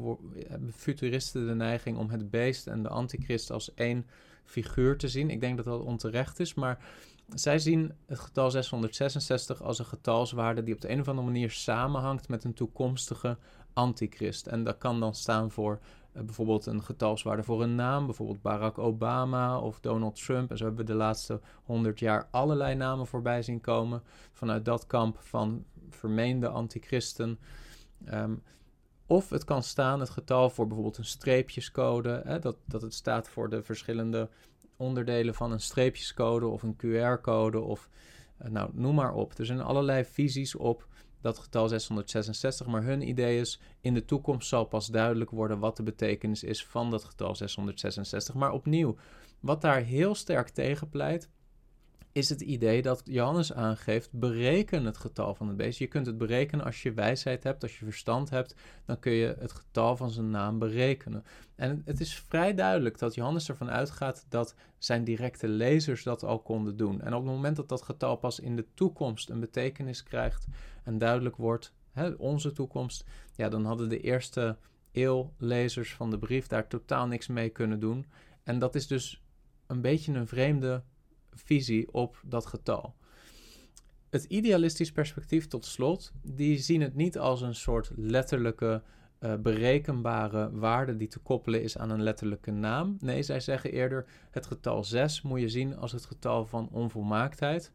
hebben 0.47 0.74
futuristen 0.74 1.47
de 1.47 1.55
neiging 1.55 1.97
om 1.97 2.09
het 2.09 2.29
beest 2.29 2.67
en 2.67 2.83
de 2.83 2.89
antichrist 2.89 3.51
als 3.51 3.74
één 3.74 4.05
figuur 4.43 4.97
te 4.97 5.07
zien. 5.07 5.29
Ik 5.29 5.39
denk 5.39 5.57
dat 5.57 5.65
dat 5.65 5.81
onterecht 5.81 6.39
is, 6.39 6.53
maar 6.53 6.86
zij 7.33 7.59
zien 7.59 7.93
het 8.05 8.19
getal 8.19 8.51
666 8.51 9.62
als 9.62 9.79
een 9.79 9.86
getalswaarde 9.86 10.63
die 10.63 10.74
op 10.74 10.81
de 10.81 10.89
een 10.89 11.00
of 11.00 11.07
andere 11.07 11.27
manier 11.27 11.51
samenhangt 11.51 12.27
met 12.27 12.43
een 12.43 12.53
toekomstige 12.53 13.38
antichrist. 13.74 14.47
En 14.47 14.63
dat 14.63 14.77
kan 14.77 15.00
dan 15.00 15.15
staan 15.15 15.51
voor 15.51 15.79
bijvoorbeeld 16.25 16.65
een 16.65 16.83
getalswaarde 16.83 17.43
voor 17.43 17.63
een 17.63 17.75
naam, 17.75 18.05
bijvoorbeeld 18.05 18.41
Barack 18.41 18.77
Obama 18.77 19.59
of 19.59 19.79
Donald 19.79 20.25
Trump. 20.25 20.51
En 20.51 20.57
zo 20.57 20.65
hebben 20.65 20.86
we 20.86 20.91
de 20.91 20.97
laatste 20.97 21.39
100 21.63 22.00
jaar 22.00 22.27
allerlei 22.31 22.75
namen 22.75 23.07
voorbij 23.07 23.41
zien 23.41 23.62
komen 23.62 24.03
vanuit 24.31 24.65
dat 24.65 24.88
kamp 24.88 25.17
van 25.19 25.65
vermeende 25.89 26.47
antichristen. 26.47 27.39
Um, 28.13 28.41
of 29.05 29.29
het 29.29 29.43
kan 29.43 29.63
staan, 29.63 30.00
het 30.00 30.09
getal 30.09 30.50
voor 30.50 30.65
bijvoorbeeld 30.65 30.97
een 30.97 31.05
streepjescode, 31.05 32.21
hè, 32.25 32.39
dat, 32.39 32.55
dat 32.65 32.81
het 32.81 32.93
staat 32.93 33.29
voor 33.29 33.50
de 33.50 33.63
verschillende 33.63 34.29
onderdelen 34.77 35.36
van 35.36 35.51
een 35.51 35.59
streepjescode 35.59 36.47
of 36.47 36.63
een 36.63 36.75
QR-code 36.75 37.59
of 37.59 37.89
uh, 38.41 38.50
nou, 38.50 38.69
noem 38.74 38.95
maar 38.95 39.13
op. 39.13 39.38
Er 39.38 39.45
zijn 39.45 39.62
allerlei 39.62 40.05
visies 40.05 40.55
op 40.55 40.88
dat 41.21 41.39
getal 41.39 41.67
666, 41.67 42.67
maar 42.67 42.83
hun 42.83 43.07
idee 43.07 43.39
is 43.39 43.62
in 43.81 43.93
de 43.93 44.05
toekomst 44.05 44.47
zal 44.47 44.65
pas 44.65 44.88
duidelijk 44.88 45.31
worden 45.31 45.59
wat 45.59 45.77
de 45.77 45.83
betekenis 45.83 46.43
is 46.43 46.65
van 46.65 46.91
dat 46.91 47.03
getal 47.03 47.36
666. 47.36 48.36
Maar 48.36 48.51
opnieuw, 48.51 48.95
wat 49.39 49.62
daar 49.62 49.82
heel 49.82 50.15
sterk 50.15 50.49
tegen 50.49 50.89
pleit, 50.89 51.30
is 52.17 52.30
het 52.30 52.41
idee 52.41 52.82
dat 52.82 53.01
Johannes 53.03 53.53
aangeeft: 53.53 54.12
bereken 54.12 54.86
het 54.86 54.97
getal 54.97 55.36
van 55.36 55.47
het 55.47 55.58
beest. 55.58 55.80
Je 55.80 55.88
kunt 55.88 56.06
het 56.06 56.17
berekenen 56.17 56.65
als 56.65 56.84
je 56.84 56.93
wijsheid 56.93 57.43
hebt, 57.43 57.63
als 57.63 57.80
je 57.80 57.86
verstand 57.86 58.30
hebt, 58.30 58.56
dan 58.86 58.99
kun 58.99 59.12
je 59.12 59.36
het 59.39 59.51
getal 59.51 59.97
van 59.97 60.10
zijn 60.10 60.30
naam 60.30 60.60
berekenen. 60.60 61.23
En 61.56 61.82
het 61.86 61.99
is 61.99 62.15
vrij 62.15 62.53
duidelijk 62.53 62.97
dat 62.97 63.15
Johannes 63.15 63.49
ervan 63.49 63.69
uitgaat 63.69 64.25
dat 64.30 64.56
zijn 64.77 65.03
directe 65.03 65.47
lezers 65.47 66.03
dat 66.03 66.23
al 66.23 66.39
konden 66.39 66.77
doen. 66.77 67.01
En 67.01 67.13
op 67.13 67.23
het 67.23 67.34
moment 67.34 67.56
dat 67.56 67.69
dat 67.69 67.82
getal 67.82 68.15
pas 68.15 68.39
in 68.39 68.56
de 68.56 68.65
toekomst 68.73 69.30
een 69.30 69.39
betekenis 69.39 70.03
krijgt 70.03 70.47
en 70.84 70.97
duidelijk 70.97 71.36
wordt, 71.36 71.73
hè, 71.91 72.10
onze 72.10 72.51
toekomst, 72.51 73.03
ja, 73.36 73.49
dan 73.49 73.65
hadden 73.65 73.89
de 73.89 74.01
eerste 74.01 74.58
eeuwlezers 74.91 75.95
van 75.95 76.10
de 76.10 76.19
brief 76.19 76.47
daar 76.47 76.67
totaal 76.67 77.08
niks 77.08 77.27
mee 77.27 77.49
kunnen 77.49 77.80
doen. 77.80 78.06
En 78.43 78.60
dat 78.60 78.75
is 78.75 78.88
dus 78.88 79.23
een 79.67 79.82
beetje 79.82 80.13
een 80.13 80.27
vreemde 80.27 80.84
visie 81.38 81.93
op 81.93 82.21
dat 82.26 82.45
getal. 82.45 82.95
Het 84.10 84.23
idealistisch 84.23 84.91
perspectief 84.91 85.47
tot 85.47 85.65
slot, 85.65 86.12
die 86.21 86.58
zien 86.58 86.82
het 86.82 86.95
niet 86.95 87.17
als 87.17 87.41
een 87.41 87.56
soort 87.56 87.91
letterlijke 87.95 88.82
uh, 89.19 89.36
berekenbare 89.36 90.52
waarde 90.52 90.97
die 90.97 91.08
te 91.08 91.19
koppelen 91.19 91.63
is 91.63 91.78
aan 91.78 91.89
een 91.89 92.02
letterlijke 92.02 92.52
naam. 92.52 92.97
Nee, 93.00 93.23
zij 93.23 93.39
zeggen 93.39 93.71
eerder 93.71 94.06
het 94.32 94.45
getal 94.45 94.84
6 94.84 95.21
moet 95.21 95.39
je 95.39 95.50
zien 95.50 95.78
als 95.78 95.91
het 95.91 96.06
getal 96.06 96.45
van 96.45 96.69
onvolmaaktheid. 96.71 97.71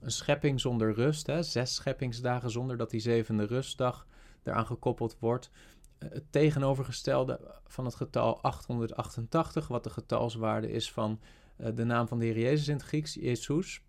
Een 0.00 0.10
schepping 0.10 0.60
zonder 0.60 0.94
rust, 0.94 1.26
hè, 1.26 1.42
zes 1.42 1.74
scheppingsdagen 1.74 2.50
zonder 2.50 2.76
dat 2.76 2.90
die 2.90 3.00
zevende 3.00 3.44
rustdag 3.44 4.06
eraan 4.42 4.66
gekoppeld 4.66 5.16
wordt. 5.18 5.50
Eh, 5.98 6.08
het 6.10 6.32
tegenovergestelde 6.32 7.40
van 7.66 7.84
het 7.84 7.94
getal 7.94 8.42
888, 8.42 9.68
wat 9.68 9.84
de 9.84 9.90
getalswaarde 9.90 10.70
is 10.70 10.92
van 10.92 11.20
eh, 11.20 11.28
de 11.56 11.84
naam 11.84 12.08
van 12.08 12.18
de 12.18 12.24
Heer 12.24 12.38
Jezus 12.38 12.68
in 12.68 12.74
het 12.74 12.84
Grieks, 12.84 13.14
Jezus. 13.14 13.82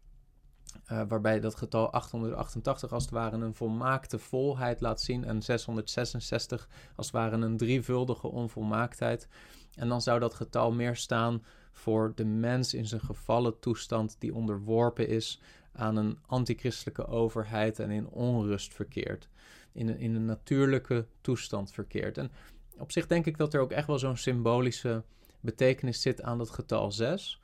Uh, 0.91 1.01
waarbij 1.07 1.39
dat 1.39 1.55
getal 1.55 1.91
888 1.91 2.93
als 2.93 3.03
het 3.03 3.11
ware 3.11 3.37
een 3.37 3.53
volmaakte 3.53 4.19
volheid 4.19 4.81
laat 4.81 5.01
zien 5.01 5.23
en 5.23 5.41
666 5.41 6.69
als 6.95 7.05
het 7.05 7.15
ware 7.15 7.35
een 7.35 7.57
drievuldige 7.57 8.27
onvolmaaktheid. 8.27 9.27
En 9.75 9.87
dan 9.87 10.01
zou 10.01 10.19
dat 10.19 10.33
getal 10.33 10.71
meer 10.71 10.95
staan 10.95 11.43
voor 11.71 12.11
de 12.15 12.25
mens 12.25 12.73
in 12.73 12.85
zijn 12.85 13.01
gevallen 13.01 13.59
toestand 13.59 14.15
die 14.19 14.33
onderworpen 14.33 15.07
is 15.07 15.41
aan 15.71 15.95
een 15.95 16.19
antichristelijke 16.25 17.07
overheid 17.07 17.79
en 17.79 17.91
in 17.91 18.07
onrust 18.07 18.73
verkeert. 18.73 19.29
In 19.71 19.87
een, 19.87 19.97
in 19.97 20.15
een 20.15 20.25
natuurlijke 20.25 21.05
toestand 21.21 21.71
verkeert. 21.71 22.17
En 22.17 22.31
op 22.77 22.91
zich 22.91 23.07
denk 23.07 23.25
ik 23.25 23.37
dat 23.37 23.53
er 23.53 23.61
ook 23.61 23.71
echt 23.71 23.87
wel 23.87 23.99
zo'n 23.99 24.17
symbolische 24.17 25.03
betekenis 25.39 26.01
zit 26.01 26.21
aan 26.21 26.37
dat 26.37 26.49
getal 26.49 26.91
6. 26.91 27.41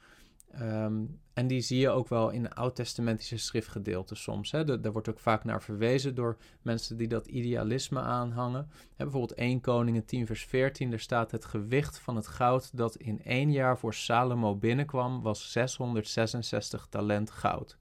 Ehm, 0.51 1.05
en 1.33 1.47
die 1.47 1.61
zie 1.61 1.79
je 1.79 1.89
ook 1.89 2.07
wel 2.07 2.29
in 2.29 2.53
oud-testamentische 2.53 3.37
schriftgedeelten 3.37 4.17
soms. 4.17 4.51
Hè. 4.51 4.79
daar 4.79 4.91
wordt 4.91 5.09
ook 5.09 5.19
vaak 5.19 5.43
naar 5.43 5.61
verwezen 5.61 6.15
door 6.15 6.37
mensen 6.61 6.97
die 6.97 7.07
dat 7.07 7.27
idealisme 7.27 7.99
aanhangen. 7.99 8.69
Hè, 8.95 9.03
bijvoorbeeld 9.03 9.39
1 9.39 9.61
Koningen 9.61 10.05
10 10.05 10.25
vers 10.25 10.45
14, 10.45 10.89
daar 10.89 10.99
staat 10.99 11.31
het 11.31 11.45
gewicht 11.45 11.99
van 11.99 12.15
het 12.15 12.27
goud 12.27 12.77
dat 12.77 12.95
in 12.95 13.23
één 13.23 13.51
jaar 13.51 13.77
voor 13.77 13.93
Salomo 13.93 14.55
binnenkwam, 14.55 15.21
was 15.21 15.51
666 15.51 16.87
talent 16.89 17.31
goud. 17.31 17.77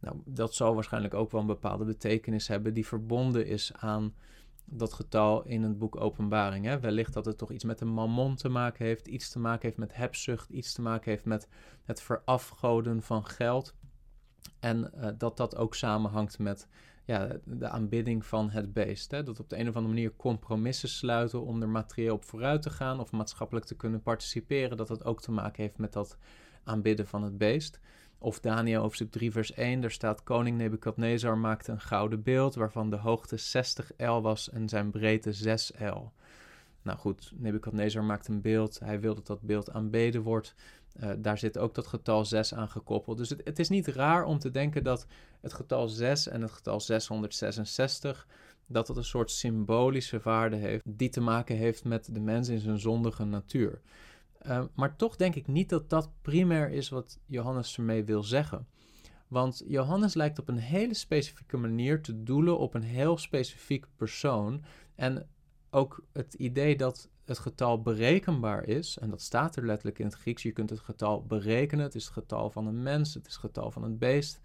Nou, 0.00 0.16
dat 0.24 0.54
zal 0.54 0.74
waarschijnlijk 0.74 1.14
ook 1.14 1.30
wel 1.30 1.40
een 1.40 1.46
bepaalde 1.46 1.84
betekenis 1.84 2.48
hebben 2.48 2.74
die 2.74 2.86
verbonden 2.86 3.46
is 3.46 3.72
aan 3.74 4.14
dat 4.64 4.92
getal 4.92 5.44
in 5.44 5.62
het 5.62 5.78
boek 5.78 6.00
Openbaring. 6.00 6.64
Hè? 6.64 6.80
Wellicht 6.80 7.12
dat 7.12 7.24
het 7.24 7.38
toch 7.38 7.50
iets 7.50 7.64
met 7.64 7.78
de 7.78 7.84
mammon 7.84 8.36
te 8.36 8.48
maken 8.48 8.84
heeft, 8.84 9.06
iets 9.06 9.30
te 9.30 9.38
maken 9.38 9.62
heeft 9.62 9.78
met 9.78 9.94
hebzucht, 9.94 10.50
iets 10.50 10.72
te 10.72 10.82
maken 10.82 11.10
heeft 11.10 11.24
met 11.24 11.48
het 11.84 12.02
verafgoden 12.02 13.02
van 13.02 13.26
geld. 13.26 13.74
En 14.60 14.90
uh, 14.96 15.08
dat 15.18 15.36
dat 15.36 15.56
ook 15.56 15.74
samenhangt 15.74 16.38
met 16.38 16.68
ja, 17.04 17.36
de 17.44 17.68
aanbidding 17.68 18.26
van 18.26 18.50
het 18.50 18.72
beest. 18.72 19.10
Hè? 19.10 19.22
Dat 19.22 19.40
op 19.40 19.48
de 19.48 19.58
een 19.58 19.68
of 19.68 19.76
andere 19.76 19.94
manier 19.94 20.16
compromissen 20.16 20.88
sluiten 20.88 21.44
om 21.44 21.62
er 21.62 21.68
materieel 21.68 22.14
op 22.14 22.24
vooruit 22.24 22.62
te 22.62 22.70
gaan 22.70 23.00
of 23.00 23.12
maatschappelijk 23.12 23.66
te 23.66 23.76
kunnen 23.76 24.02
participeren, 24.02 24.76
dat 24.76 24.88
dat 24.88 25.04
ook 25.04 25.20
te 25.20 25.32
maken 25.32 25.62
heeft 25.62 25.78
met 25.78 25.92
dat 25.92 26.18
aanbidden 26.64 27.06
van 27.06 27.22
het 27.22 27.38
beest. 27.38 27.80
Of 28.18 28.40
Daniel 28.40 28.80
hoofdstuk 28.80 29.10
3 29.10 29.32
vers 29.32 29.52
1, 29.52 29.80
daar 29.80 29.90
staat 29.90 30.22
koning 30.22 30.56
Nebukadnezar 30.56 31.38
maakte 31.38 31.72
een 31.72 31.80
gouden 31.80 32.22
beeld 32.22 32.54
waarvan 32.54 32.90
de 32.90 32.96
hoogte 32.96 33.36
60 33.36 33.92
el 33.96 34.22
was 34.22 34.50
en 34.50 34.68
zijn 34.68 34.90
breedte 34.90 35.32
6 35.32 35.72
el. 35.72 36.12
Nou 36.84 36.98
goed, 36.98 37.32
Nebuchadnezzar 37.34 38.04
maakt 38.04 38.28
een 38.28 38.40
beeld. 38.40 38.78
Hij 38.78 39.00
wil 39.00 39.14
dat 39.14 39.26
dat 39.26 39.40
beeld 39.40 39.70
aanbeden 39.70 40.22
wordt. 40.22 40.54
Uh, 41.02 41.10
daar 41.18 41.38
zit 41.38 41.58
ook 41.58 41.74
dat 41.74 41.86
getal 41.86 42.24
6 42.24 42.54
aan 42.54 42.68
gekoppeld. 42.68 43.16
Dus 43.16 43.28
het, 43.28 43.40
het, 43.44 43.58
is 43.58 43.68
niet 43.68 43.86
raar 43.86 44.24
om 44.24 44.38
te 44.38 44.50
denken 44.50 44.84
dat 44.84 45.06
het 45.40 45.52
getal 45.52 45.88
6 45.88 46.28
en 46.28 46.42
het 46.42 46.50
getal 46.50 46.80
666 46.80 48.26
dat 48.66 48.88
het 48.88 48.96
een 48.96 49.04
soort 49.04 49.30
symbolische 49.30 50.20
waarde 50.22 50.56
heeft 50.56 50.82
die 50.84 51.08
te 51.08 51.20
maken 51.20 51.56
heeft 51.56 51.84
met 51.84 52.14
de 52.14 52.20
mens 52.20 52.48
in 52.48 52.60
zijn 52.60 52.78
zondige 52.78 53.24
natuur. 53.24 53.80
Uh, 54.46 54.64
maar 54.74 54.96
toch 54.96 55.16
denk 55.16 55.34
ik 55.34 55.46
niet 55.46 55.68
dat 55.68 55.90
dat 55.90 56.10
primair 56.22 56.70
is 56.70 56.88
wat 56.88 57.18
Johannes 57.26 57.76
ermee 57.76 58.04
wil 58.04 58.22
zeggen. 58.22 58.66
Want 59.28 59.62
Johannes 59.66 60.14
lijkt 60.14 60.38
op 60.38 60.48
een 60.48 60.58
hele 60.58 60.94
specifieke 60.94 61.56
manier 61.56 62.02
te 62.02 62.22
doelen 62.22 62.58
op 62.58 62.74
een 62.74 62.82
heel 62.82 63.18
specifiek 63.18 63.86
persoon. 63.96 64.64
En 64.94 65.28
ook 65.70 66.04
het 66.12 66.34
idee 66.34 66.76
dat 66.76 67.08
het 67.24 67.38
getal 67.38 67.82
berekenbaar 67.82 68.64
is, 68.64 68.98
en 68.98 69.10
dat 69.10 69.22
staat 69.22 69.56
er 69.56 69.66
letterlijk 69.66 69.98
in 69.98 70.06
het 70.06 70.14
Grieks, 70.14 70.42
je 70.42 70.52
kunt 70.52 70.70
het 70.70 70.80
getal 70.80 71.24
berekenen, 71.24 71.84
het 71.84 71.94
is 71.94 72.04
het 72.04 72.12
getal 72.12 72.50
van 72.50 72.66
een 72.66 72.82
mens, 72.82 73.14
het 73.14 73.26
is 73.26 73.32
het 73.32 73.40
getal 73.40 73.70
van 73.70 73.82
een 73.82 73.98
beest, 73.98 74.40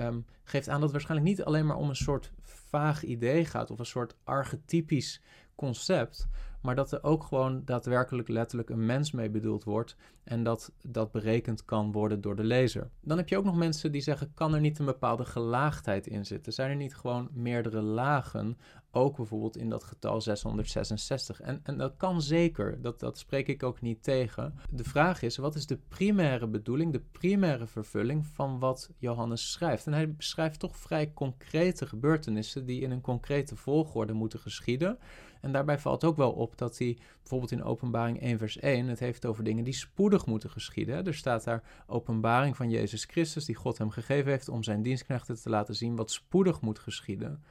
um, 0.00 0.24
geeft 0.44 0.68
aan 0.68 0.74
dat 0.74 0.82
het 0.82 0.92
waarschijnlijk 0.92 1.28
niet 1.28 1.44
alleen 1.44 1.66
maar 1.66 1.76
om 1.76 1.88
een 1.88 1.96
soort 1.96 2.32
vaag 2.42 3.04
idee 3.04 3.44
gaat 3.44 3.70
of 3.70 3.78
een 3.78 3.86
soort 3.86 4.16
archetypisch 4.24 5.22
concept, 5.54 6.28
maar 6.64 6.74
dat 6.74 6.92
er 6.92 7.02
ook 7.02 7.24
gewoon 7.24 7.62
daadwerkelijk 7.64 8.28
letterlijk 8.28 8.70
een 8.70 8.86
mens 8.86 9.10
mee 9.10 9.30
bedoeld 9.30 9.64
wordt 9.64 9.96
en 10.22 10.42
dat 10.42 10.72
dat 10.82 11.12
berekend 11.12 11.64
kan 11.64 11.92
worden 11.92 12.20
door 12.20 12.36
de 12.36 12.44
lezer. 12.44 12.90
Dan 13.00 13.16
heb 13.16 13.28
je 13.28 13.36
ook 13.36 13.44
nog 13.44 13.56
mensen 13.56 13.92
die 13.92 14.00
zeggen: 14.00 14.34
kan 14.34 14.54
er 14.54 14.60
niet 14.60 14.78
een 14.78 14.84
bepaalde 14.84 15.24
gelaagdheid 15.24 16.06
in 16.06 16.26
zitten? 16.26 16.52
Zijn 16.52 16.70
er 16.70 16.76
niet 16.76 16.96
gewoon 16.96 17.28
meerdere 17.32 17.80
lagen, 17.80 18.58
ook 18.90 19.16
bijvoorbeeld 19.16 19.56
in 19.56 19.68
dat 19.68 19.84
getal 19.84 20.20
666? 20.20 21.40
En, 21.40 21.60
en 21.62 21.78
dat 21.78 21.96
kan 21.96 22.22
zeker, 22.22 22.80
dat, 22.80 23.00
dat 23.00 23.18
spreek 23.18 23.48
ik 23.48 23.62
ook 23.62 23.80
niet 23.80 24.02
tegen. 24.02 24.54
De 24.70 24.84
vraag 24.84 25.22
is: 25.22 25.36
wat 25.36 25.54
is 25.54 25.66
de 25.66 25.78
primaire 25.88 26.46
bedoeling, 26.46 26.92
de 26.92 27.04
primaire 27.12 27.66
vervulling 27.66 28.26
van 28.26 28.58
wat 28.58 28.90
Johannes 28.98 29.52
schrijft? 29.52 29.86
En 29.86 29.92
hij 29.92 30.14
beschrijft 30.14 30.60
toch 30.60 30.76
vrij 30.76 31.12
concrete 31.12 31.86
gebeurtenissen 31.86 32.66
die 32.66 32.80
in 32.80 32.90
een 32.90 33.00
concrete 33.00 33.56
volgorde 33.56 34.12
moeten 34.12 34.38
geschieden. 34.38 34.98
En 35.44 35.52
daarbij 35.52 35.78
valt 35.78 36.04
ook 36.04 36.16
wel 36.16 36.32
op 36.32 36.58
dat 36.58 36.78
hij 36.78 36.98
bijvoorbeeld 37.18 37.50
in 37.50 37.62
Openbaring 37.62 38.20
1, 38.20 38.38
vers 38.38 38.58
1 38.58 38.86
het 38.86 38.98
heeft 38.98 39.26
over 39.26 39.44
dingen 39.44 39.64
die 39.64 39.74
spoedig 39.74 40.26
moeten 40.26 40.50
geschieden. 40.50 41.06
Er 41.06 41.14
staat 41.14 41.44
daar 41.44 41.62
openbaring 41.86 42.56
van 42.56 42.70
Jezus 42.70 43.04
Christus, 43.04 43.44
die 43.44 43.54
God 43.54 43.78
hem 43.78 43.90
gegeven 43.90 44.30
heeft 44.30 44.48
om 44.48 44.62
zijn 44.62 44.82
dienstknechten 44.82 45.42
te 45.42 45.50
laten 45.50 45.74
zien 45.74 45.96
wat 45.96 46.10
spoedig 46.10 46.60
moet 46.60 46.78
geschieden. 46.78 47.42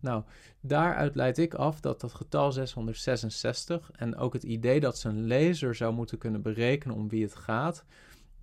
Nou, 0.00 0.22
daaruit 0.60 1.14
leid 1.14 1.38
ik 1.38 1.54
af 1.54 1.80
dat 1.80 2.00
dat 2.00 2.14
getal 2.14 2.52
666 2.52 3.90
en 3.92 4.16
ook 4.16 4.32
het 4.32 4.42
idee 4.42 4.80
dat 4.80 4.98
zijn 4.98 5.24
lezer 5.24 5.74
zou 5.74 5.94
moeten 5.94 6.18
kunnen 6.18 6.42
berekenen 6.42 6.96
om 6.96 7.08
wie 7.08 7.22
het 7.22 7.34
gaat, 7.34 7.84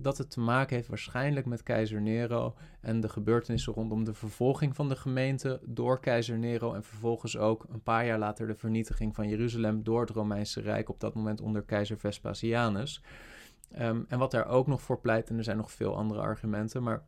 dat 0.01 0.17
het 0.17 0.31
te 0.31 0.39
maken 0.39 0.75
heeft 0.75 0.87
waarschijnlijk 0.87 1.45
met 1.45 1.63
keizer 1.63 2.01
Nero 2.01 2.55
en 2.81 3.01
de 3.01 3.09
gebeurtenissen 3.09 3.73
rondom 3.73 4.03
de 4.03 4.13
vervolging 4.13 4.75
van 4.75 4.89
de 4.89 4.95
gemeente 4.95 5.59
door 5.65 5.99
keizer 5.99 6.37
Nero 6.37 6.73
en 6.73 6.83
vervolgens 6.83 7.37
ook 7.37 7.65
een 7.69 7.83
paar 7.83 8.05
jaar 8.05 8.19
later 8.19 8.47
de 8.47 8.55
vernietiging 8.55 9.15
van 9.15 9.27
Jeruzalem 9.27 9.83
door 9.83 10.01
het 10.01 10.09
Romeinse 10.09 10.61
Rijk, 10.61 10.89
op 10.89 10.99
dat 10.99 11.13
moment 11.13 11.41
onder 11.41 11.61
keizer 11.61 11.99
Vespasianus. 11.99 13.03
Um, 13.79 14.05
en 14.07 14.19
wat 14.19 14.31
daar 14.31 14.47
ook 14.47 14.67
nog 14.67 14.81
voor 14.81 14.99
pleit, 14.99 15.29
en 15.29 15.37
er 15.37 15.43
zijn 15.43 15.57
nog 15.57 15.71
veel 15.71 15.95
andere 15.95 16.19
argumenten, 16.19 16.83
maar 16.83 17.03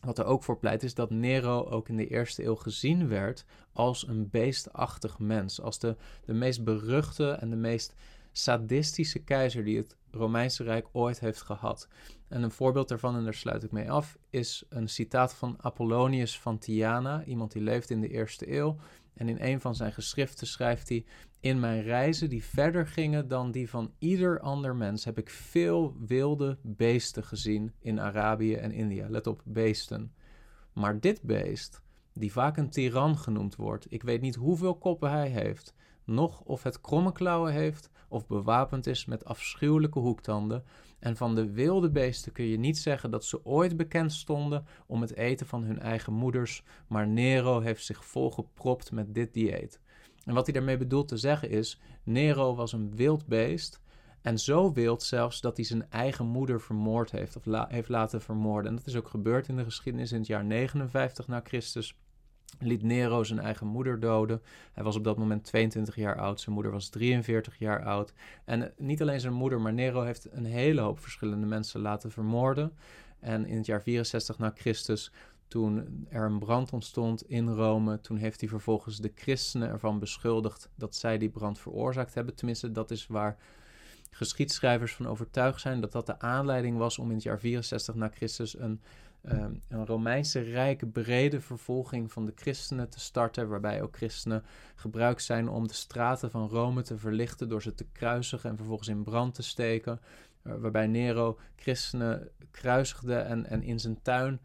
wat 0.00 0.18
er 0.18 0.24
ook 0.24 0.44
voor 0.44 0.58
pleit 0.58 0.82
is 0.82 0.94
dat 0.94 1.10
Nero 1.10 1.64
ook 1.64 1.88
in 1.88 1.96
de 1.96 2.06
eerste 2.06 2.44
eeuw 2.44 2.54
gezien 2.54 3.08
werd 3.08 3.44
als 3.72 4.08
een 4.08 4.30
beestachtig 4.30 5.18
mens, 5.18 5.60
als 5.60 5.78
de, 5.78 5.96
de 6.24 6.32
meest 6.32 6.64
beruchte 6.64 7.30
en 7.30 7.50
de 7.50 7.56
meest 7.56 7.94
sadistische 8.36 9.18
keizer 9.18 9.64
die 9.64 9.76
het 9.76 9.96
Romeinse 10.10 10.62
Rijk 10.62 10.86
ooit 10.92 11.20
heeft 11.20 11.42
gehad. 11.42 11.88
En 12.28 12.42
een 12.42 12.50
voorbeeld 12.50 12.88
daarvan, 12.88 13.16
en 13.16 13.24
daar 13.24 13.34
sluit 13.34 13.62
ik 13.62 13.72
mee 13.72 13.90
af, 13.90 14.18
is 14.30 14.64
een 14.68 14.88
citaat 14.88 15.34
van 15.34 15.56
Apollonius 15.60 16.40
van 16.40 16.58
Tyana, 16.58 17.24
iemand 17.24 17.52
die 17.52 17.62
leefde 17.62 17.94
in 17.94 18.00
de 18.00 18.08
eerste 18.08 18.52
eeuw. 18.56 18.76
En 19.14 19.28
in 19.28 19.36
een 19.40 19.60
van 19.60 19.74
zijn 19.74 19.92
geschriften 19.92 20.46
schrijft 20.46 20.88
hij: 20.88 21.04
In 21.40 21.60
mijn 21.60 21.82
reizen 21.82 22.30
die 22.30 22.44
verder 22.44 22.86
gingen 22.86 23.28
dan 23.28 23.50
die 23.50 23.70
van 23.70 23.92
ieder 23.98 24.40
ander 24.40 24.76
mens, 24.76 25.04
heb 25.04 25.18
ik 25.18 25.30
veel 25.30 25.96
wilde 26.06 26.58
beesten 26.62 27.24
gezien 27.24 27.72
in 27.80 28.00
Arabië 28.00 28.54
en 28.54 28.72
India. 28.72 29.08
Let 29.08 29.26
op, 29.26 29.42
beesten. 29.44 30.14
Maar 30.72 31.00
dit 31.00 31.22
beest, 31.22 31.82
die 32.12 32.32
vaak 32.32 32.56
een 32.56 32.70
tiran 32.70 33.18
genoemd 33.18 33.56
wordt, 33.56 33.86
ik 33.88 34.02
weet 34.02 34.20
niet 34.20 34.34
hoeveel 34.34 34.74
koppen 34.78 35.10
hij 35.10 35.28
heeft, 35.28 35.74
noch 36.06 36.40
of 36.40 36.62
het 36.62 36.80
kromme 36.80 37.12
klauwen 37.12 37.52
heeft, 37.52 37.90
of 38.08 38.26
bewapend 38.26 38.86
is 38.86 39.04
met 39.04 39.24
afschuwelijke 39.24 39.98
hoektanden. 39.98 40.64
En 40.98 41.16
van 41.16 41.34
de 41.34 41.50
wilde 41.50 41.90
beesten 41.90 42.32
kun 42.32 42.44
je 42.44 42.58
niet 42.58 42.78
zeggen 42.78 43.10
dat 43.10 43.24
ze 43.24 43.44
ooit 43.44 43.76
bekend 43.76 44.12
stonden 44.12 44.66
om 44.86 45.00
het 45.00 45.14
eten 45.14 45.46
van 45.46 45.64
hun 45.64 45.78
eigen 45.78 46.12
moeders, 46.12 46.62
maar 46.86 47.08
Nero 47.08 47.60
heeft 47.60 47.84
zich 47.84 48.04
volgepropt 48.04 48.92
met 48.92 49.14
dit 49.14 49.34
dieet. 49.34 49.80
En 50.24 50.34
wat 50.34 50.44
hij 50.44 50.54
daarmee 50.54 50.76
bedoelt 50.76 51.08
te 51.08 51.16
zeggen 51.16 51.50
is: 51.50 51.80
Nero 52.02 52.54
was 52.54 52.72
een 52.72 52.96
wild 52.96 53.26
beest. 53.26 53.80
En 54.22 54.38
zo 54.38 54.72
wild 54.72 55.02
zelfs 55.02 55.40
dat 55.40 55.56
hij 55.56 55.64
zijn 55.64 55.90
eigen 55.90 56.26
moeder 56.26 56.60
vermoord 56.60 57.10
heeft 57.10 57.36
of 57.36 57.68
heeft 57.68 57.88
laten 57.88 58.20
vermoorden. 58.22 58.70
En 58.70 58.76
dat 58.76 58.86
is 58.86 58.96
ook 58.96 59.08
gebeurd 59.08 59.48
in 59.48 59.56
de 59.56 59.64
geschiedenis 59.64 60.12
in 60.12 60.18
het 60.18 60.26
jaar 60.26 60.44
59 60.44 61.28
na 61.28 61.40
Christus 61.44 61.96
liet 62.58 62.82
Nero 62.82 63.24
zijn 63.24 63.38
eigen 63.38 63.66
moeder 63.66 64.00
doden. 64.00 64.42
Hij 64.72 64.84
was 64.84 64.96
op 64.96 65.04
dat 65.04 65.16
moment 65.16 65.44
22 65.44 65.96
jaar 65.96 66.16
oud, 66.18 66.40
zijn 66.40 66.54
moeder 66.54 66.72
was 66.72 66.88
43 66.88 67.58
jaar 67.58 67.84
oud. 67.84 68.12
En 68.44 68.62
eh, 68.62 68.68
niet 68.76 69.02
alleen 69.02 69.20
zijn 69.20 69.32
moeder, 69.32 69.60
maar 69.60 69.72
Nero 69.72 70.02
heeft 70.02 70.28
een 70.32 70.44
hele 70.44 70.80
hoop 70.80 71.00
verschillende 71.00 71.46
mensen 71.46 71.80
laten 71.80 72.10
vermoorden. 72.10 72.72
En 73.20 73.46
in 73.46 73.56
het 73.56 73.66
jaar 73.66 73.82
64 73.82 74.38
na 74.38 74.52
Christus, 74.54 75.12
toen 75.48 76.06
er 76.08 76.24
een 76.24 76.38
brand 76.38 76.72
ontstond 76.72 77.28
in 77.28 77.48
Rome, 77.48 78.00
toen 78.00 78.16
heeft 78.16 78.40
hij 78.40 78.48
vervolgens 78.48 78.98
de 78.98 79.12
christenen 79.14 79.68
ervan 79.68 79.98
beschuldigd 79.98 80.68
dat 80.74 80.96
zij 80.96 81.18
die 81.18 81.28
brand 81.28 81.58
veroorzaakt 81.58 82.14
hebben. 82.14 82.34
Tenminste, 82.34 82.72
dat 82.72 82.90
is 82.90 83.06
waar 83.06 83.36
geschiedschrijvers 84.10 84.94
van 84.94 85.08
overtuigd 85.08 85.60
zijn 85.60 85.80
dat 85.80 85.92
dat 85.92 86.06
de 86.06 86.18
aanleiding 86.18 86.78
was 86.78 86.98
om 86.98 87.08
in 87.08 87.14
het 87.14 87.22
jaar 87.22 87.38
64 87.38 87.94
na 87.94 88.08
Christus 88.08 88.58
een 88.58 88.80
Ehm, 89.26 89.54
een 89.68 89.86
Romeinse 89.86 90.40
rijke 90.40 90.86
brede 90.86 91.40
vervolging 91.40 92.12
van 92.12 92.24
de 92.24 92.32
christenen 92.34 92.88
te 92.88 93.00
starten, 93.00 93.48
waarbij 93.48 93.82
ook 93.82 93.96
christenen 93.96 94.42
gebruikt 94.74 95.22
zijn 95.22 95.48
om 95.48 95.68
de 95.68 95.74
straten 95.74 96.30
van 96.30 96.48
Rome 96.48 96.82
te 96.82 96.98
verlichten 96.98 97.48
door 97.48 97.62
ze 97.62 97.74
te 97.74 97.86
kruisigen 97.92 98.50
en 98.50 98.56
vervolgens 98.56 98.88
in 98.88 99.02
brand 99.02 99.34
te 99.34 99.42
steken. 99.42 100.00
Uh, 100.42 100.54
waarbij 100.54 100.86
Nero 100.86 101.38
christenen 101.56 102.28
kruisigde 102.50 103.14
en, 103.14 103.46
en 103.46 103.62
in 103.62 103.80
zijn 103.80 104.02
tuin 104.02 104.40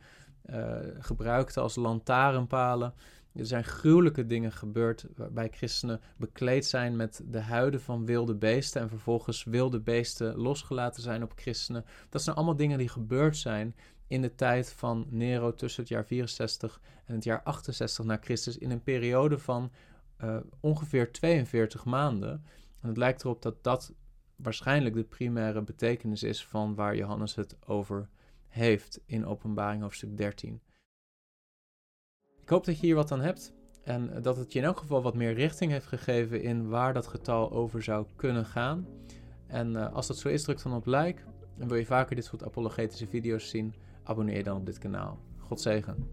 uh, 0.45 0.77
gebruikte 0.99 1.59
als 1.59 1.75
lantaarnpalen. 1.75 2.93
Er 3.33 3.45
zijn 3.45 3.63
gruwelijke 3.63 4.25
dingen 4.25 4.51
gebeurd 4.51 5.05
waarbij 5.15 5.47
christenen 5.51 6.01
bekleed 6.17 6.65
zijn 6.65 6.95
met 6.95 7.21
de 7.25 7.39
huiden 7.39 7.81
van 7.81 8.05
wilde 8.05 8.35
beesten 8.35 8.81
en 8.81 8.89
vervolgens 8.89 9.43
wilde 9.43 9.79
beesten 9.79 10.35
losgelaten 10.35 11.03
zijn 11.03 11.23
op 11.23 11.31
christenen. 11.35 11.85
Dat 12.09 12.21
zijn 12.21 12.35
allemaal 12.35 12.55
dingen 12.55 12.77
die 12.77 12.89
gebeurd 12.89 13.37
zijn 13.37 13.75
in 14.11 14.21
de 14.21 14.35
tijd 14.35 14.73
van 14.73 15.07
Nero 15.09 15.53
tussen 15.53 15.81
het 15.81 15.91
jaar 15.91 16.05
64 16.05 16.81
en 17.05 17.15
het 17.15 17.23
jaar 17.23 17.43
68 17.43 18.05
na 18.05 18.17
Christus 18.21 18.57
in 18.57 18.71
een 18.71 18.83
periode 18.83 19.37
van 19.39 19.71
uh, 20.23 20.37
ongeveer 20.59 21.11
42 21.11 21.85
maanden. 21.85 22.45
En 22.81 22.87
het 22.87 22.97
lijkt 22.97 23.23
erop 23.23 23.41
dat 23.41 23.63
dat 23.63 23.93
waarschijnlijk 24.35 24.95
de 24.95 25.03
primaire 25.03 25.61
betekenis 25.61 26.23
is 26.23 26.45
van 26.45 26.75
waar 26.75 26.95
Johannes 26.95 27.35
het 27.35 27.57
over 27.65 28.09
heeft 28.47 29.01
in 29.05 29.25
Openbaring 29.25 29.81
hoofdstuk 29.81 30.17
13. 30.17 30.61
Ik 32.41 32.49
hoop 32.49 32.65
dat 32.65 32.79
je 32.79 32.85
hier 32.85 32.95
wat 32.95 33.11
aan 33.11 33.21
hebt 33.21 33.53
en 33.83 34.21
dat 34.21 34.37
het 34.37 34.53
je 34.53 34.59
in 34.59 34.65
elk 34.65 34.77
geval 34.77 35.01
wat 35.01 35.15
meer 35.15 35.33
richting 35.33 35.71
heeft 35.71 35.87
gegeven 35.87 36.41
in 36.41 36.69
waar 36.69 36.93
dat 36.93 37.07
getal 37.07 37.51
over 37.51 37.83
zou 37.83 38.05
kunnen 38.15 38.45
gaan. 38.45 38.87
En 39.47 39.71
uh, 39.71 39.93
als 39.93 40.07
dat 40.07 40.17
zo 40.17 40.29
is, 40.29 40.43
druk 40.43 40.63
dan 40.63 40.73
op 40.73 40.85
like. 40.85 41.21
En 41.57 41.67
wil 41.67 41.77
je 41.77 41.85
vaker 41.85 42.15
dit 42.15 42.25
soort 42.25 42.43
apologetische 42.43 43.07
video's 43.07 43.49
zien, 43.49 43.73
abonneer 44.11 44.43
dan 44.43 44.57
op 44.57 44.65
dit 44.65 44.77
kanaal. 44.77 45.19
God 45.37 45.61
zegen. 45.61 46.07